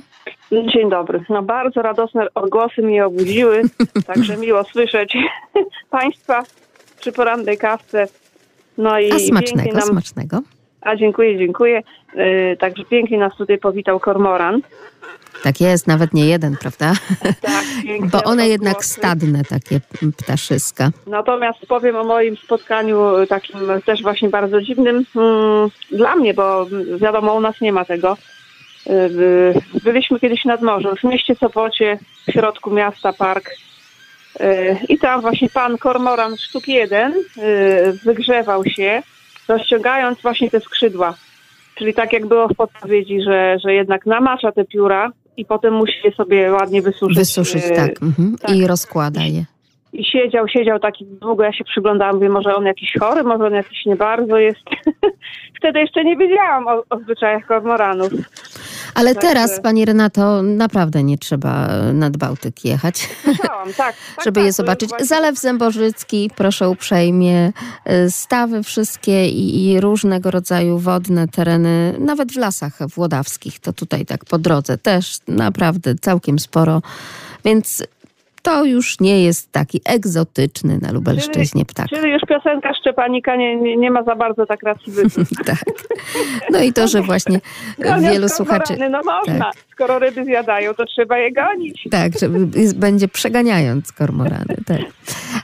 [0.52, 1.24] Dzień dobry.
[1.30, 3.62] No bardzo radosne odgłosy mnie obudziły,
[4.08, 5.18] także miło słyszeć
[5.90, 6.44] Państwa
[7.00, 8.08] przy porannej kawce.
[8.78, 10.42] No i A smacznego, pięknie nam, smacznego.
[10.82, 11.84] A dziękuję, dziękuję.
[12.16, 14.62] Yy, także pięknie nas tutaj powitał kormoran.
[15.44, 16.94] Tak jest, nawet nie jeden, prawda?
[17.42, 19.80] Tak, piękne Bo one jednak stadne, takie
[20.18, 20.90] ptaszyska.
[21.08, 26.68] Natomiast powiem o moim spotkaniu y, takim też właśnie bardzo dziwnym mm, dla mnie, bo
[26.72, 28.18] mm, wiadomo, u nas nie ma tego.
[29.84, 33.50] Byliśmy kiedyś nad morzem, w mieście Sopocie, w środku miasta, park.
[34.42, 39.04] Y, I tam właśnie pan kormoran sztuk jeden y, wygrzewał się,
[39.48, 41.14] rozciągając właśnie te skrzydła.
[41.76, 45.94] Czyli tak jak było w podpowiedzi, że, że jednak namacza te pióra i potem musi
[46.04, 47.18] je sobie ładnie wysuszyć.
[47.18, 48.02] Wysuszyć, y, tak.
[48.02, 48.36] Mhm.
[48.56, 49.57] I rozkłada je.
[49.98, 53.54] I siedział, siedział taki długo, ja się przyglądałam, mówię, może on jakiś chory, może on
[53.54, 54.60] jakiś nie bardzo jest.
[55.60, 58.10] Wtedy jeszcze nie wiedziałam o, o zwyczajach kormoranów.
[58.96, 63.96] Ale Także- teraz, Pani Renato, naprawdę nie trzeba nad Bałtyk jechać, Słyszałam, tak.
[64.16, 64.90] tak żeby tak, je to zobaczyć.
[64.90, 67.52] właśnie- Zalew Zębożycki, proszę uprzejmie,
[68.06, 74.06] y, stawy wszystkie i, i różnego rodzaju wodne tereny, nawet w lasach włodawskich, to tutaj
[74.06, 76.82] tak po drodze też naprawdę całkiem sporo,
[77.46, 77.84] więc
[78.48, 81.88] to już nie jest taki egzotyczny na Lubelszczyźnie ptak.
[81.90, 85.22] Czyli już piosenka Szczepanika nie, nie, nie ma za bardzo tak racji bytu.
[85.46, 85.64] Tak.
[86.52, 87.40] No i to, że właśnie
[88.02, 88.68] wielu słuchaczy...
[88.74, 89.54] kormorany, No można, Tak.
[89.72, 91.88] skoro ryby zjadają, to trzeba je gonić.
[91.92, 94.56] Tak, żeby jest- będzie przeganiając kormorany.
[94.66, 94.82] Tak.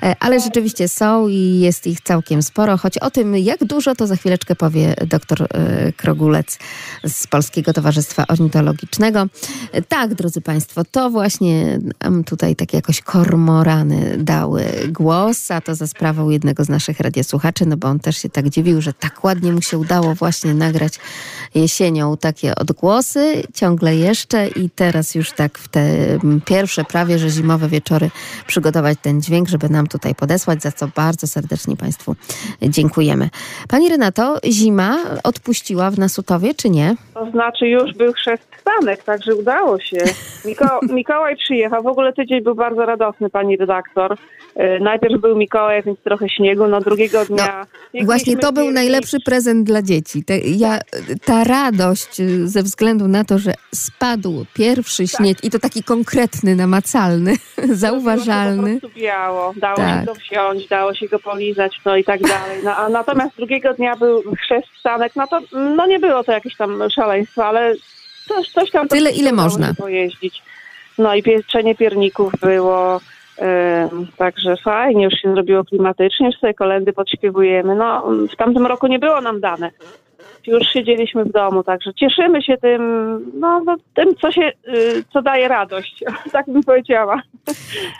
[0.03, 4.07] E, Ale rzeczywiście są i jest ich całkiem sporo, choć o tym, jak dużo, to
[4.07, 5.47] za chwileczkę powie doktor e,
[5.97, 6.59] Krogulec
[7.03, 9.25] z Polskiego Towarzystwa Ornitologicznego.
[9.71, 11.79] E, Tak, drodzy Państwo, to właśnie
[12.25, 17.77] tutaj tak jakoś kormorany dały głos, a to za sprawą jednego z naszych radiosłuchaczy, no
[17.77, 20.99] bo on też się tak dziwił, że tak ładnie mu się udało właśnie nagrać
[21.55, 25.81] jesienią takie odgłosy, ciągle jeszcze i teraz już tak w te
[26.13, 28.11] mm, pierwsze prawie, że zimowe wieczory
[28.47, 32.15] przygotować ten dźwięk, żeby nam tutaj podesłać, za co bardzo serdecznie Państwu
[32.61, 33.29] dziękujemy.
[33.67, 36.95] Pani Renato, zima odpuściła w Nasutowie, czy nie?
[37.13, 39.97] To znaczy już był chrzest stanek, także udało się.
[40.45, 44.17] Miko Mikołaj przyjechał, w ogóle tydzień był bardzo radosny, pani redaktor.
[44.55, 47.65] E, Najpierw był Mikołaj, więc trochę śniegu, no drugiego dnia...
[47.93, 50.23] No, Właśnie to był najlepszy prezent dla dzieci.
[50.23, 50.79] Te, ja,
[51.25, 56.55] ta radość y, ze względu na to, że spadł pierwszy śnieg i to taki konkretny,
[56.55, 58.79] namacalny, Po zauważalny.
[58.79, 59.99] prostu biało, dało Tak.
[59.99, 62.59] się go wsiąść, dało się go polizać, no i tak dalej.
[62.63, 66.55] No, a natomiast drugiego dnia był chrzest stanek, no to no nie było to jakieś
[66.57, 67.73] tam szaleństwo, ale
[68.27, 68.87] coś, coś tam...
[68.87, 69.73] Tyle, ile można.
[69.73, 70.41] Pojeździć.
[70.97, 72.99] No i pieczenie pierników było,
[74.17, 77.75] także fajnie, już się zrobiło klimatycznie, już sobie kolendy podśpiewujemy.
[77.75, 79.71] No w tamtym roku nie było nam dane.
[80.47, 82.81] Już siedzieliśmy w domu, także cieszymy się tym,
[83.39, 87.21] no, no tym, co się, y, co daje radość, tak bym powiedziała.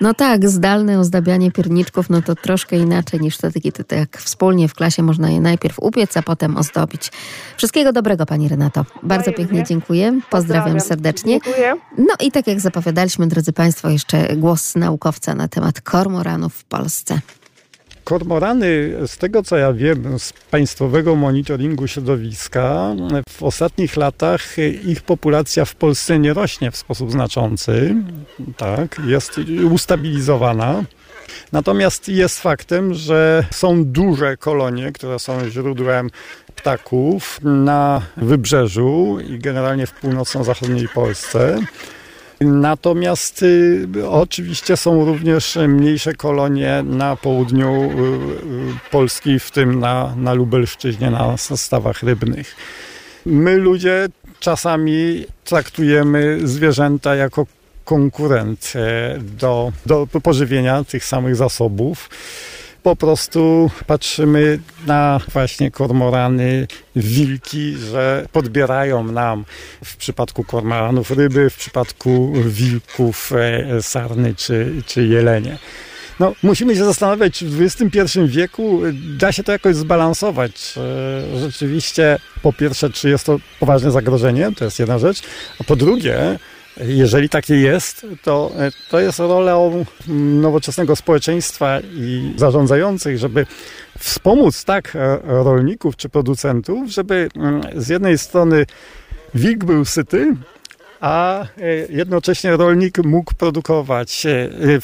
[0.01, 4.73] No tak, zdalne ozdabianie pierniczków, no to troszkę inaczej niż wtedy, kiedy tak wspólnie w
[4.73, 7.09] klasie można je najpierw upiec, a potem ozdobić.
[7.57, 8.85] Wszystkiego dobrego, Pani Renato.
[9.03, 10.19] Bardzo pięknie dziękuję.
[10.29, 11.39] Pozdrawiam serdecznie.
[11.43, 11.73] Dziękuję.
[11.97, 17.19] No i tak jak zapowiadaliśmy, drodzy Państwo, jeszcze głos naukowca na temat kormoranów w Polsce.
[18.03, 22.95] Kormorany, z tego co ja wiem, z Państwowego Monitoringu Środowiska,
[23.29, 27.95] w ostatnich latach ich populacja w Polsce nie rośnie w sposób znaczący.
[28.57, 29.39] Tak, jest
[29.71, 30.83] ustabilizowana.
[31.51, 36.09] Natomiast jest faktem, że są duże kolonie, które są źródłem
[36.55, 41.59] ptaków na wybrzeżu i generalnie w północno-zachodniej Polsce.
[42.45, 50.13] Natomiast y, oczywiście są również mniejsze kolonie na południu y, y, Polski, w tym na,
[50.17, 52.55] na Lubelszczyźnie, na stawach rybnych.
[53.25, 54.07] My ludzie
[54.39, 57.45] czasami traktujemy zwierzęta jako
[57.85, 58.73] konkurent
[59.19, 62.09] do, do pożywienia tych samych zasobów.
[62.83, 69.45] Po prostu patrzymy na właśnie kormorany, wilki, że podbierają nam
[69.85, 75.57] w przypadku kormoranów ryby, w przypadku wilków e, sarny czy, czy jelenie.
[76.19, 78.81] No, musimy się zastanawiać, czy w XXI wieku
[79.17, 80.73] da się to jakoś zbalansować.
[81.35, 85.21] E, Rzeczywiście, po pierwsze, czy jest to poważne zagrożenie, to jest jedna rzecz,
[85.59, 86.39] a po drugie,
[86.77, 88.51] Jeżeli takie jest, to,
[88.89, 89.85] to jest rolą
[90.41, 93.45] nowoczesnego społeczeństwa i zarządzających, żeby
[93.99, 98.65] wspomóc tak rolników czy producentów, żeby mm, z jednej strony
[99.33, 100.35] wilk był syty,
[101.01, 101.45] a
[101.89, 104.27] jednocześnie rolnik mógł produkować,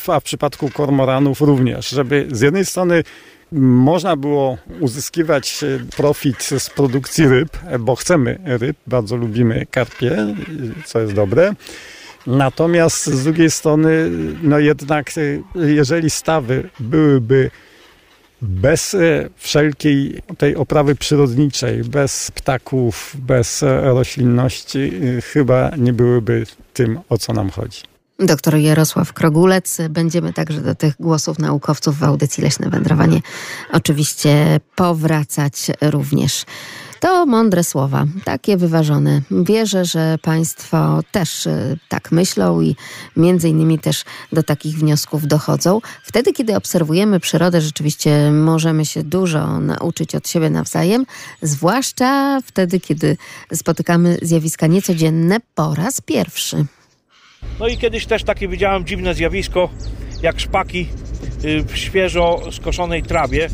[0.08, 3.04] a w przypadku kormoranów również, żeby z jednej strony
[3.52, 5.66] można było uzyskiwać
[5.98, 10.36] profit z produkcji ryb, bo chcemy ryb, bardzo lubimy karpie,
[10.86, 11.54] co jest dobre.
[12.28, 14.10] Natomiast z drugiej strony,
[14.42, 15.12] no jednak,
[15.56, 17.52] jeżeli stawy byłyby
[18.42, 18.96] bez
[19.36, 24.92] wszelkiej tej oprawy przyrodniczej, bez ptaków, bez roślinności,
[25.34, 27.82] chyba nie byłyby tym, o co nam chodzi.
[28.20, 29.78] Doktor Jarosław Krogulec.
[29.90, 33.22] Będziemy także do tych głosów naukowców w audycji Leśne Wędrowanie
[33.72, 36.46] oczywiście powracać również.
[37.00, 39.22] To mądre słowa, takie wyważone.
[39.32, 42.76] Wierzę, że Państwo też y, tak myślą i
[43.18, 44.04] między innymi też
[44.34, 45.82] do takich wniosków dochodzą.
[46.04, 51.06] Wtedy, kiedy obserwujemy przyrodę, rzeczywiście możemy się dużo nauczyć od siebie nawzajem,
[51.42, 53.18] zwłaszcza wtedy, kiedy
[53.54, 56.66] spotykamy zjawiska niecodzienne po raz pierwszy.
[57.60, 59.70] No i kiedyś też takie widziałem dziwne zjawisko,
[60.22, 60.88] jak szpaki
[61.46, 63.50] y, w świeżo skoszonej trawie.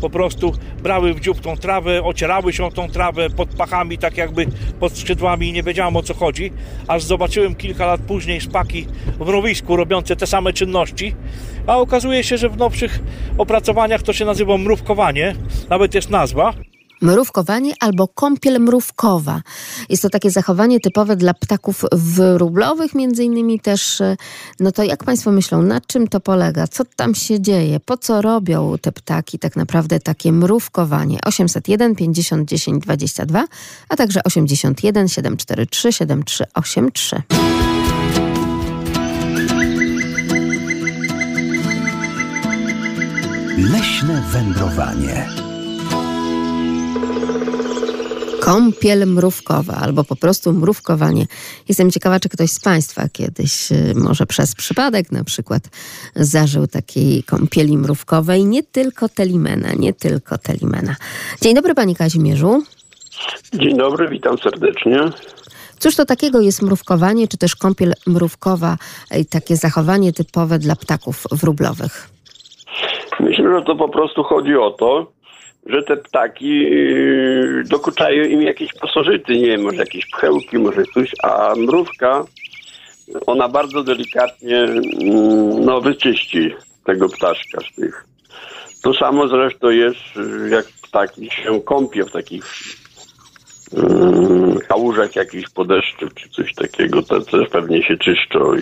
[0.00, 0.52] Po prostu
[0.82, 4.46] brały w dziób tą trawę, ocierały się tą trawę pod pachami, tak jakby
[4.80, 6.52] pod skrzydłami i nie wiedziałem o co chodzi.
[6.88, 8.86] Aż zobaczyłem kilka lat później szpaki
[9.18, 11.14] w mrowisku robiące te same czynności.
[11.66, 13.00] A okazuje się, że w nowszych
[13.38, 15.34] opracowaniach to się nazywa mrówkowanie,
[15.70, 16.54] nawet jest nazwa
[17.02, 19.42] mrówkowanie albo kąpiel mrówkowa.
[19.88, 24.00] Jest to takie zachowanie typowe dla ptaków wróblowych, między innymi też.
[24.00, 24.16] E,
[24.60, 26.66] no to jak Państwo myślą, na czym to polega?
[26.66, 27.80] Co tam się dzieje?
[27.80, 31.18] Po co robią te ptaki tak naprawdę takie mrówkowanie?
[31.24, 33.44] 801 50 10 22,
[33.88, 37.22] a także 81 743 7383.
[43.58, 45.51] Leśne wędrowanie.
[48.44, 51.26] Kąpiel mrówkowa albo po prostu mrówkowanie.
[51.68, 55.62] Jestem ciekawa, czy ktoś z Państwa kiedyś, y, może przez przypadek na przykład,
[56.16, 58.44] zażył takiej kąpieli mrówkowej.
[58.44, 60.96] Nie tylko telimena, nie tylko telimena.
[61.42, 62.62] Dzień dobry Panie Kazimierzu.
[63.54, 65.10] Dzień dobry, witam serdecznie.
[65.78, 68.76] Cóż to takiego jest mrówkowanie, czy też kąpiel mrówkowa,
[69.30, 72.08] takie zachowanie typowe dla ptaków wróblowych?
[73.20, 75.12] Myślę, że to po prostu chodzi o to,
[75.66, 81.12] że te ptaki yy, dokuczają im jakieś pasożyty, nie wiem, może jakieś pchełki, może coś,
[81.22, 82.24] a mrówka,
[83.26, 86.54] ona bardzo delikatnie mm, no, wyczyści
[86.84, 88.06] tego ptaszka z tych.
[88.82, 92.44] To samo zresztą jest, yy, jak ptaki się kąpią w takich
[93.72, 98.56] yy, kałużach jakichś po deszczu, czy coś takiego, to też pewnie się czyszczą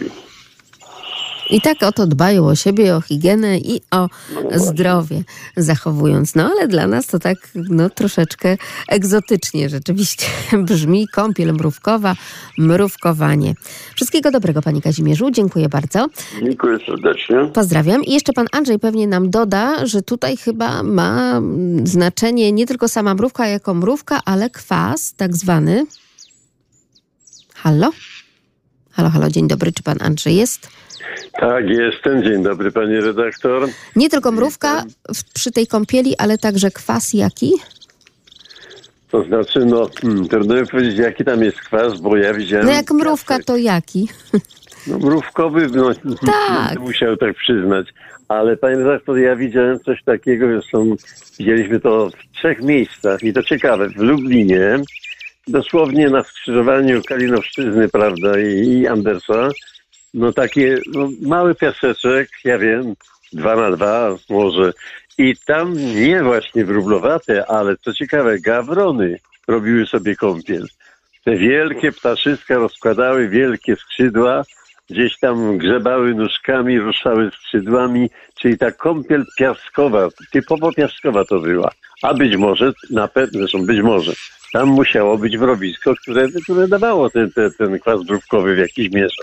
[1.50, 4.08] i tak oto dbają o siebie, o higienę i o
[4.52, 5.22] no zdrowie
[5.56, 6.34] zachowując.
[6.34, 8.56] No ale dla nas to tak no, troszeczkę
[8.88, 10.26] egzotycznie rzeczywiście
[10.68, 11.08] brzmi.
[11.08, 12.14] Kąpiel mrówkowa,
[12.58, 13.54] mrówkowanie.
[13.94, 15.30] Wszystkiego dobrego Panie Kazimierzu.
[15.30, 16.06] Dziękuję bardzo.
[16.42, 17.50] Dziękuję serdecznie.
[17.54, 18.04] Pozdrawiam.
[18.04, 21.40] I jeszcze Pan Andrzej pewnie nam doda, że tutaj chyba ma
[21.84, 25.86] znaczenie nie tylko sama mrówka jako mrówka, ale kwas tak zwany.
[27.54, 27.90] Halo?
[28.90, 29.72] Halo, halo, dzień dobry.
[29.72, 30.68] Czy Pan Andrzej jest?
[31.32, 32.22] Tak, jestem.
[32.22, 33.68] Dzień dobry, panie redaktor.
[33.96, 34.84] Nie tylko mrówka
[35.14, 37.52] w, przy tej kąpieli, ale także kwas jaki?
[39.10, 42.66] To znaczy, no, hmm, trudno mi powiedzieć, jaki tam jest kwas, bo ja widziałem...
[42.66, 44.08] No jak mrówka, to jaki?
[44.86, 45.90] No mrówkowy, no,
[46.48, 46.78] tak.
[46.78, 47.86] musiał tak przyznać.
[48.28, 50.96] Ale panie redaktor, ja widziałem coś takiego, zresztą
[51.38, 54.80] widzieliśmy to w trzech miejscach i to ciekawe, w Lublinie,
[55.48, 59.48] dosłownie na skrzyżowaniu Kalinowszczyzny, prawda, i, i Andersa,
[60.14, 62.94] no takie no, mały piaseczek, ja wiem,
[63.32, 64.72] dwa na dwa może.
[65.18, 70.66] I tam nie właśnie wróblowate, ale co ciekawe, gawrony robiły sobie kąpiel.
[71.24, 74.42] Te wielkie ptaszyska rozkładały wielkie skrzydła,
[74.90, 81.70] gdzieś tam grzebały nóżkami, ruszały skrzydłami, czyli ta kąpiel piaskowa, typowo piaskowa to była.
[82.02, 84.12] A być może, na pewno, zresztą być może,
[84.52, 89.22] tam musiało być wrobisko, które, które dawało ten, ten, ten kwas brówkowy w jakiejś mierze.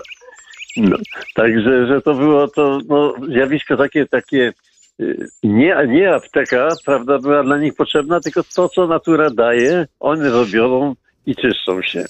[0.76, 0.96] No,
[1.34, 4.52] także, że to było to no, zjawisko takie, takie
[5.00, 10.30] y, nie, nie apteka, prawda, była dla nich potrzebna, tylko to, co natura daje, one
[10.30, 10.94] robią
[11.26, 12.04] i czyszczą się.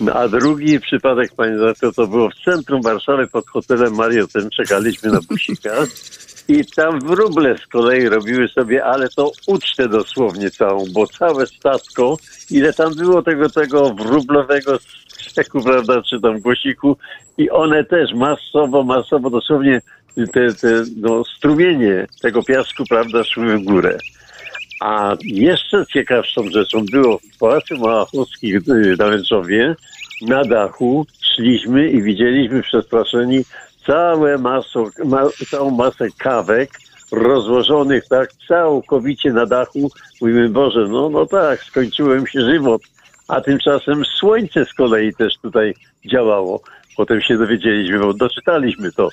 [0.00, 4.50] No, a drugi przypadek, panie redaktor, to było w centrum Warszawy pod hotelem Mariotem.
[4.50, 5.70] Czekaliśmy na busika.
[6.48, 12.16] I tam wróble z kolei robiły sobie, ale to ucztę dosłownie całą, bo całe statko,
[12.50, 14.78] ile tam było tego, tego wróblowego
[15.08, 16.96] steku, prawda, czy tam głosiku
[17.38, 19.82] i one też masowo, masowo dosłownie
[20.32, 23.98] te, te no, strumienie tego piasku, prawda, szły w górę.
[24.80, 29.74] A jeszcze ciekawszą rzeczą było w Pałacu Małachowskich y, na Węczowie,
[30.22, 33.44] na dachu szliśmy i widzieliśmy przestraszeni
[33.86, 36.70] całe maso, ma, całą masę kawek
[37.12, 39.90] rozłożonych tak całkowicie na dachu.
[40.20, 42.82] Mówimy, Boże, no, no tak, skończyłem się żywot.
[43.28, 45.74] A tymczasem słońce z kolei też tutaj
[46.04, 46.60] działało.
[46.96, 49.08] Potem się dowiedzieliśmy, bo doczytaliśmy to,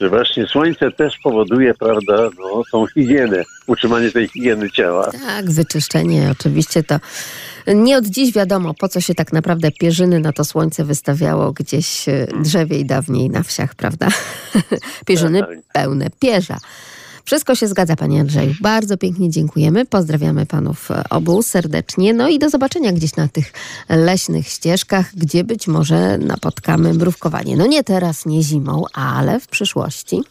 [0.00, 5.10] że właśnie słońce też powoduje, prawda, no, tą higienę, utrzymanie tej higieny ciała.
[5.26, 7.00] Tak, wyczyszczenie oczywiście to
[7.66, 12.08] nie od dziś wiadomo, po co się tak naprawdę pierzyny na to słońce wystawiało gdzieś
[12.08, 14.08] e, drzewiej dawniej na wsiach, prawda?
[15.06, 15.48] pierzyny Tak.
[15.72, 16.58] pełne pierza.
[17.24, 18.54] Wszystko się zgadza, panie Andrzeju.
[18.60, 19.86] Bardzo pięknie dziękujemy.
[19.86, 22.14] Pozdrawiamy panów e, obu serdecznie.
[22.14, 23.52] No i do zobaczenia gdzieś na tych
[23.88, 27.56] leśnych ścieżkach, gdzie być może napotkamy mrówkowanie.
[27.56, 30.22] No nie teraz, nie zimą, ale w przyszłości.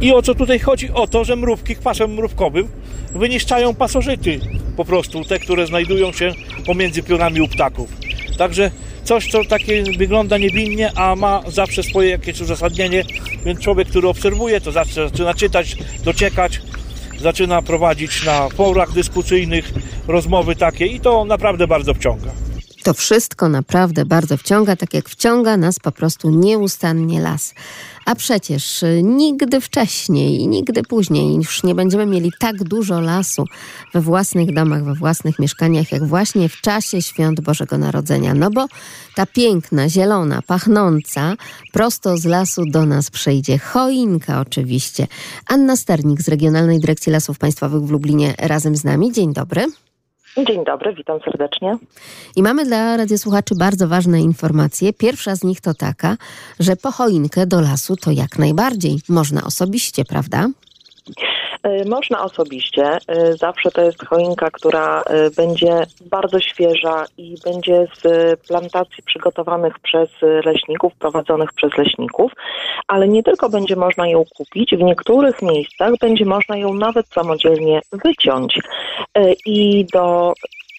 [0.00, 0.90] I o co tutaj chodzi?
[0.90, 2.68] O to, że mrówki kwasem mrówkowym
[3.14, 4.40] wyniszczają pasożyty,
[4.76, 6.32] po prostu te, które znajdują się
[6.66, 7.90] pomiędzy pionami u ptaków.
[8.38, 8.70] Także
[9.04, 13.04] coś, co takie wygląda niewinnie, a ma zawsze swoje jakieś uzasadnienie,
[13.44, 16.60] więc człowiek, który obserwuje, to zaczyna, zaczyna czytać, dociekać,
[17.20, 19.72] zaczyna prowadzić na forach dyskusyjnych
[20.08, 22.30] rozmowy takie i to naprawdę bardzo wciąga.
[22.84, 27.54] To wszystko naprawdę bardzo wciąga, tak jak wciąga nas po prostu nieustannie las.
[28.04, 33.44] A przecież y, nigdy wcześniej i nigdy później już nie będziemy mieli tak dużo lasu
[33.94, 38.34] we własnych domach, we własnych mieszkaniach, jak właśnie w czasie świąt Bożego Narodzenia.
[38.34, 38.66] No bo
[39.14, 41.34] ta piękna, zielona, pachnąca,
[41.72, 43.58] prosto z lasu do nas przyjdzie.
[43.58, 45.06] Choinka oczywiście.
[45.46, 49.12] Anna Sternik z Regionalnej Dyrekcji Lasów Państwowych w Lublinie razem z nami.
[49.12, 49.66] Dzień dobry.
[50.36, 51.78] Dzień dobry, witam serdecznie.
[52.36, 54.92] I mamy dla radiosłuchaczy bardzo ważne informacje.
[54.92, 56.16] Pierwsza z nich to taka,
[56.60, 60.48] że po choinkę do lasu to jak najbardziej można osobiście, prawda?
[61.66, 62.96] Y, Można osobiście.
[62.96, 69.78] y, Zawsze to jest choinka, która y, będzie bardzo świeża i będzie z plantacji przygotowanych
[69.78, 70.08] przez
[70.44, 72.32] leśników, prowadzonych przez leśników,
[72.88, 77.80] ale nie tylko będzie można ją kupić, w niektórych miejscach będzie można ją nawet samodzielnie
[78.04, 78.60] wyciąć.
[79.46, 80.32] I do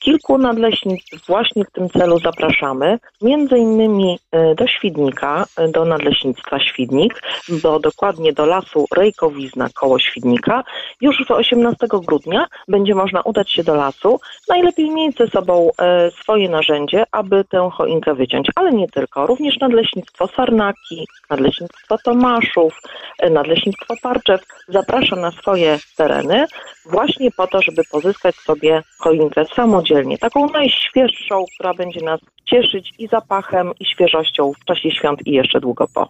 [0.05, 4.19] kilku nadleśnictw właśnie w tym celu zapraszamy, między innymi
[4.51, 7.21] y, do Świdnika, y, do nadleśnictwa Świdnik,
[7.63, 10.63] bo dokładnie do lasu Rejkowizna koło Świdnika.
[11.01, 14.19] Już w 18 grudnia będzie można udać się do lasu.
[14.49, 19.27] Najlepiej mieć ze sobą e, swoje narzędzie, aby tę choinkę wyciąć, ale nie tylko.
[19.27, 22.79] Również nadleśnictwo Sarnaki, nadleśnictwo Tomaszów,
[23.19, 26.45] e, nadleśnictwo Parczew zaprasza na swoje tereny
[26.85, 33.07] właśnie po to, żeby pozyskać sobie choinkę samodzielnie, taką najświeższą, która będzie nas cieszyć i
[33.07, 36.07] zapachem, i świeżością w czasie świąt i jeszcze długo po.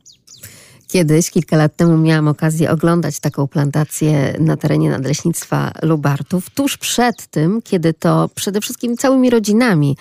[0.88, 6.50] Kiedyś, kilka lat temu, miałam okazję oglądać taką plantację na terenie Nadleśnictwa Lubartów.
[6.50, 9.98] Tuż przed tym, kiedy to przede wszystkim całymi rodzinami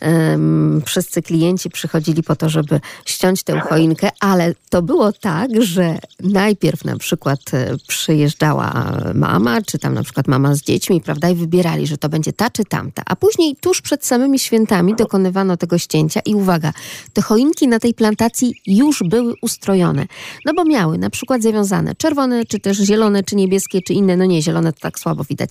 [0.00, 5.98] em, wszyscy klienci przychodzili po to, żeby ściąć tę choinkę, ale to było tak, że
[6.20, 11.34] najpierw na przykład e, przyjeżdżała mama, czy tam na przykład mama z dziećmi, prawda, i
[11.34, 13.02] wybierali, że to będzie ta czy tamta.
[13.06, 16.72] A później tuż przed samymi świętami dokonywano tego ścięcia i uwaga,
[17.12, 20.06] te choinki na tej plantacji już były ustrojone.
[20.44, 24.24] No bo miały na przykład zawiązane czerwone, czy też zielone, czy niebieskie, czy inne, no
[24.24, 25.50] nie, zielone to tak słabo widać,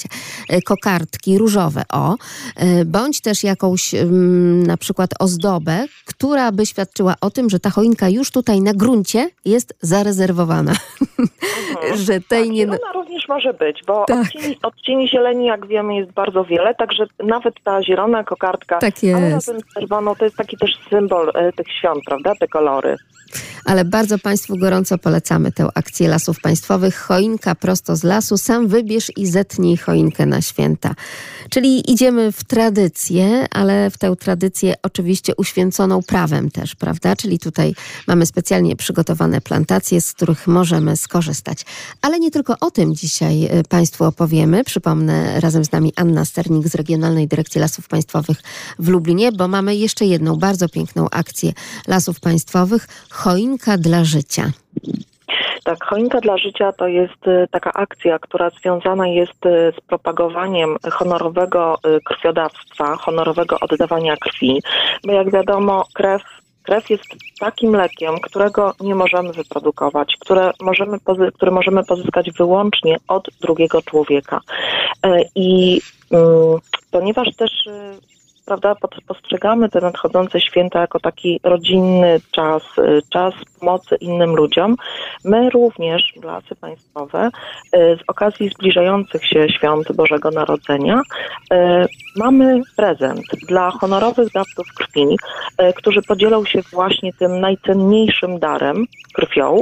[0.50, 2.16] e, kokardki różowe, o,
[2.56, 3.92] e, bądź też jakąś
[4.68, 9.30] na przykład ozdobę, która by świadczyła o tym, że ta choinka już tutaj na gruncie
[9.46, 10.74] jest zarezerwowana.
[12.08, 12.62] że tej nie...
[12.62, 14.22] Zielona również może być, bo Tak.
[14.22, 19.30] odcieni, odcieni zieleni, jak wiemy, jest bardzo wiele, także nawet ta zielona kokardka, Tak ale
[19.30, 19.48] jest.
[19.48, 22.96] razem z czerwoną, to jest taki też symbol e, tych świąt, prawda, te kolory.
[23.66, 26.96] Ale bardzo Państwu gorąco polecamy tę akcję Lasów Państwowych.
[26.96, 28.38] Choinka prosto z lasu.
[28.38, 30.96] Sam wybierz i zetnij choinkę na święta.
[31.50, 37.16] Czyli idziemy w tradycję, ale w tę tradycję oczywiście uświęconą prawem też, prawda?
[37.16, 37.76] Czyli tutaj
[38.08, 41.66] mamy specjalnie przygotowane plantacje, z których możemy skorzystać.
[42.02, 44.64] Ale nie tylko o tym dzisiaj e, Państwu opowiemy.
[44.64, 48.38] Przypomnę razem z nami Anna Sternik z Regionalnej Dyrekcji Lasów Państwowych
[48.80, 51.54] w Lublinie, bo mamy jeszcze jedną bardzo piękną akcję
[51.88, 52.88] Lasów Państwowych.
[53.10, 54.52] Choinka dla życia.
[55.64, 60.78] Tak, Choinka dla Życia to jest y, taka akcja, która związana jest y, z propagowaniem
[60.92, 64.62] honorowego y, krwiodawstwa, honorowego oddawania krwi,
[65.06, 66.22] bo jak wiadomo, krew
[66.68, 67.04] Krew jest
[67.40, 70.98] takim lekiem, którego nie możemy wyprodukować, które możemy,
[71.34, 74.42] który możemy pozyskać wyłącznie od drugiego człowieka.
[75.04, 75.82] E, I
[76.12, 76.60] mm,
[76.92, 77.52] ponieważ też
[78.48, 78.76] prawda,
[79.08, 84.76] postrzegamy te nadchodzące święta jako taki rodzinny czas, y, czas pomocy innym ludziom,
[85.26, 91.02] my również, Lasy Państwowe, y, z okazji zbliżających się świąt Bożego Narodzenia,
[91.54, 91.56] y,
[92.16, 95.18] mamy prezent dla honorowych dawców krwi,
[95.76, 99.62] którzy podzielą się właśnie tym najcenniejszym darem, krwią.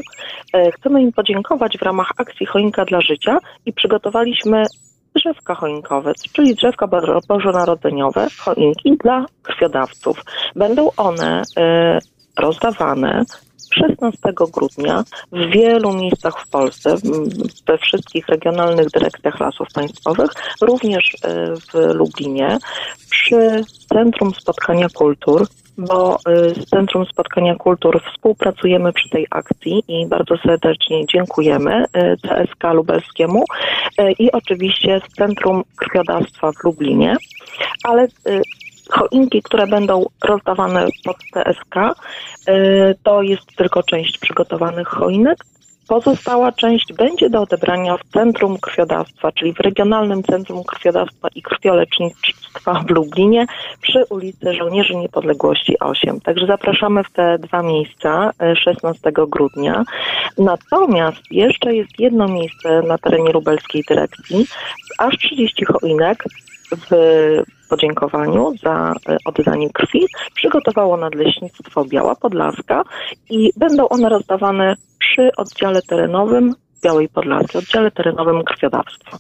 [0.73, 4.63] Chcemy im podziękować w ramach akcji Choinka dla Życia i przygotowaliśmy
[5.15, 10.23] drzewka choinkowe, czyli drzewka bo- bożonarodzeniowe, choinki dla krwiodawców.
[10.55, 11.99] Będą one e,
[12.39, 13.23] rozdawane
[13.73, 16.95] 16 grudnia w wielu miejscach w Polsce,
[17.67, 20.29] we wszystkich regionalnych dyrekcjach lasów państwowych,
[20.61, 22.57] również e, w Lublinie,
[23.09, 25.47] przy Centrum Spotkania Kultur,
[25.77, 32.17] bo y, z Centrum Spotkania Kultur współpracujemy przy tej akcji i bardzo serdecznie dziękujemy y,
[32.21, 33.43] CSK Lubelskiemu
[33.99, 37.15] y, i oczywiście z Centrum Krwiodawstwa w Lublinie,
[37.83, 38.07] ale
[38.89, 41.75] choinki, które będą rozdawane pod TSK,
[42.49, 45.37] y, to jest tylko część przygotowanych choinek.
[45.87, 52.83] Pozostała część będzie do odebrania w Centrum Krwiodawstwa, czyli w Regionalnym Centrum Krwiodawstwa i Krwiolecznictwa
[52.87, 53.45] w Lublinie
[53.81, 56.21] przy ulicy Żołnierzy Niepodległości 8.
[56.21, 59.83] Także zapraszamy w te dwa miejsca e, 16 grudnia.
[60.37, 64.45] Natomiast jeszcze jest jedno miejsce na terenie lubelskiej dyrekcji,
[64.97, 66.23] aż 30 choinek
[66.71, 66.89] w
[67.69, 70.05] podziękowaniu za e, oddanie krwi
[70.35, 72.83] przygotowało Nadleśnictwo Biała Podlaska
[73.29, 79.17] i będą one rozdawane przy oddziale terenowym Białej Podlaski, oddziale terenowym krwiodawstwa.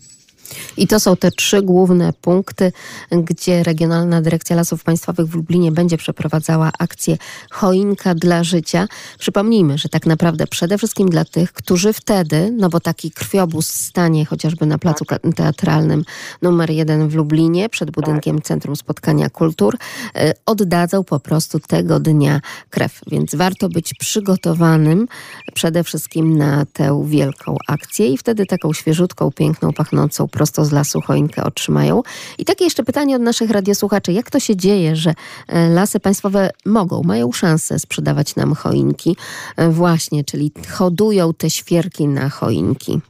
[0.77, 2.71] I to są te trzy główne punkty,
[3.11, 7.17] gdzie Regionalna Dyrekcja Lasów Państwowych w Lublinie będzie przeprowadzała akcję
[7.51, 8.87] Choinka dla Życia.
[9.19, 14.25] Przypomnijmy, że tak naprawdę przede wszystkim dla tych, którzy wtedy, no bo taki krwiobóz stanie
[14.25, 16.05] chociażby na Placu Ka- Teatralnym
[16.41, 22.41] numer jeden w Lublinie, przed budynkiem Centrum Spotkania Kultur, y, oddadzą po prostu tego dnia
[22.69, 22.99] krew.
[23.07, 25.07] Więc warto być przygotowanym
[25.53, 31.01] przede wszystkim na tę wielką akcję i wtedy taką świeżutką, piękną, pachnącą prosto z lasu
[31.01, 32.01] choinkę otrzymają.
[32.37, 34.13] I takie jeszcze pytanie od naszych radiosłuchaczy.
[34.13, 35.13] Jak to się dzieje, że
[35.47, 39.17] e, lasy państwowe mogą, mają szansę sprzedawać nam choinki
[39.57, 43.01] e, właśnie, czyli hodują te świerki na choinki?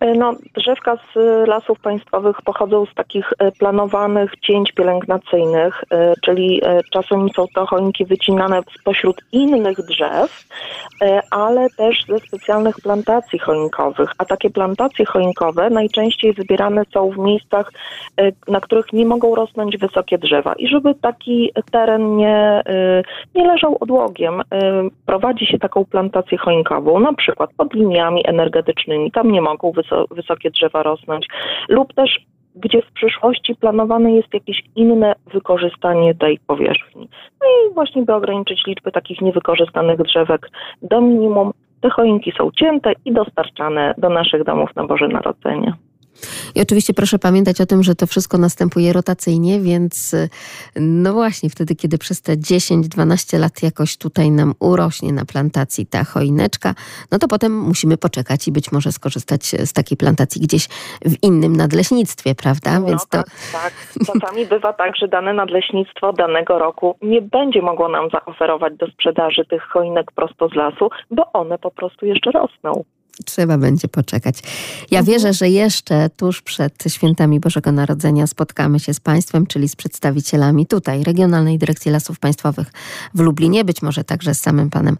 [0.00, 1.18] E, No, drzewka z
[1.48, 8.04] lasów państwowych pochodzą z takich e, planowanych cięć pielęgnacyjnych, e, czyli czasem są to choinki
[8.04, 10.44] wycinane spośród innych drzew,
[11.30, 14.10] ale też ze specjalnych plantacji choinkowych.
[14.18, 17.72] A takie plantacje choinkowe najczęściej wybierane są w miejscach,
[18.48, 20.52] na których nie mogą rosnąć wysokie drzewa.
[20.52, 22.62] I żeby taki teren nie,
[23.34, 24.42] nie leżał odłogiem,
[25.06, 29.10] prowadzi się taką plantację choinkową, na przykład pod liniami energetycznymi.
[29.10, 31.26] Tam nie mogą wyso- wysokie drzewa rosnąć.
[31.68, 32.20] Lub też
[32.56, 37.08] gdzie w przyszłości planowane jest jakieś inne wykorzystanie tej powierzchni.
[37.42, 40.50] No i właśnie by ograniczyć liczbę takich niewykorzystanych drzewek
[40.82, 45.72] do minimum, te choinki są cięte i dostarczane do naszych domów na Boże Narodzenie.
[46.54, 50.28] I oczywiście proszę pamiętać o tym, że to wszystko następuje rotacyjnie, więc y,
[50.76, 56.04] no właśnie wtedy, kiedy przez te 10-12 lat jakoś tutaj nam urośnie na plantacji ta
[56.04, 56.74] choineczka,
[57.10, 60.68] no to potem musimy poczekać i być może skorzystać z takiej plantacji gdzieś
[61.04, 62.80] w innym nadleśnictwie, prawda?
[62.80, 63.72] No więc to tak, tak.
[64.06, 69.44] Czasami bywa tak, że dane nadleśnictwo danego roku nie będzie mogło nam zaoferować do sprzedaży
[69.44, 72.84] tych choinek prosto z lasu, bo one po prostu jeszcze rosną.
[73.24, 74.38] Trzeba będzie poczekać.
[74.90, 79.76] Ja wierzę, że jeszcze tuż przed świętami Bożego Narodzenia spotkamy się z Państwem, czyli z
[79.76, 82.72] przedstawicielami tutaj, Regionalnej Dyrekcji Lasów Państwowych
[83.14, 84.96] w Lublinie, być może także z samym panem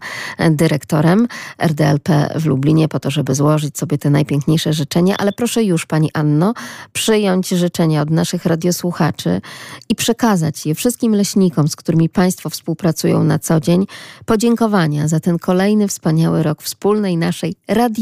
[0.51, 1.27] dyrektorem
[1.59, 5.17] RDLP w Lublinie, po to, żeby złożyć sobie te najpiękniejsze życzenia.
[5.17, 6.53] Ale proszę już, pani Anno,
[6.93, 9.41] przyjąć życzenia od naszych radiosłuchaczy
[9.89, 13.85] i przekazać je wszystkim leśnikom, z którymi Państwo współpracują na co dzień,
[14.25, 17.55] podziękowania za ten kolejny wspaniały rok wspólnej naszej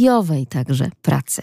[0.03, 1.41] radiowej także pracy.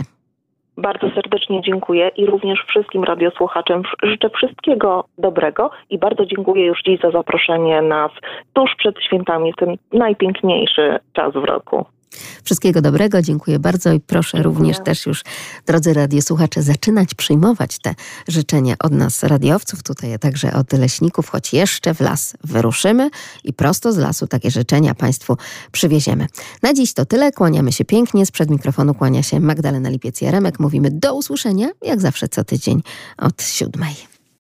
[0.77, 7.01] Bardzo serdecznie dziękuję i również wszystkim radiosłuchaczom życzę wszystkiego dobrego i bardzo dziękuję już dziś
[7.01, 8.11] za zaproszenie nas
[8.53, 11.85] tuż przed świętami ten najpiękniejszy czas w roku.
[12.45, 14.43] Wszystkiego dobrego, dziękuję bardzo i proszę dziękuję.
[14.43, 15.25] również też już,
[15.67, 17.95] drodzy radiosłuchacze, zaczynać przyjmować te
[18.29, 23.11] życzenia od nas radiowców, tutaj także od leśników, choć jeszcze w las wyruszymy
[23.45, 25.37] i prosto z lasu takie życzenia Państwu
[25.73, 26.27] przywieziemy.
[26.63, 31.15] Na dziś to tyle, kłaniamy się pięknie, sprzed mikrofonu kłania się Magdalena Lipiec-Jaremek, mówimy do
[31.15, 32.83] usłyszenia, jak zawsze co tydzień
[33.19, 34.10] od siódmej.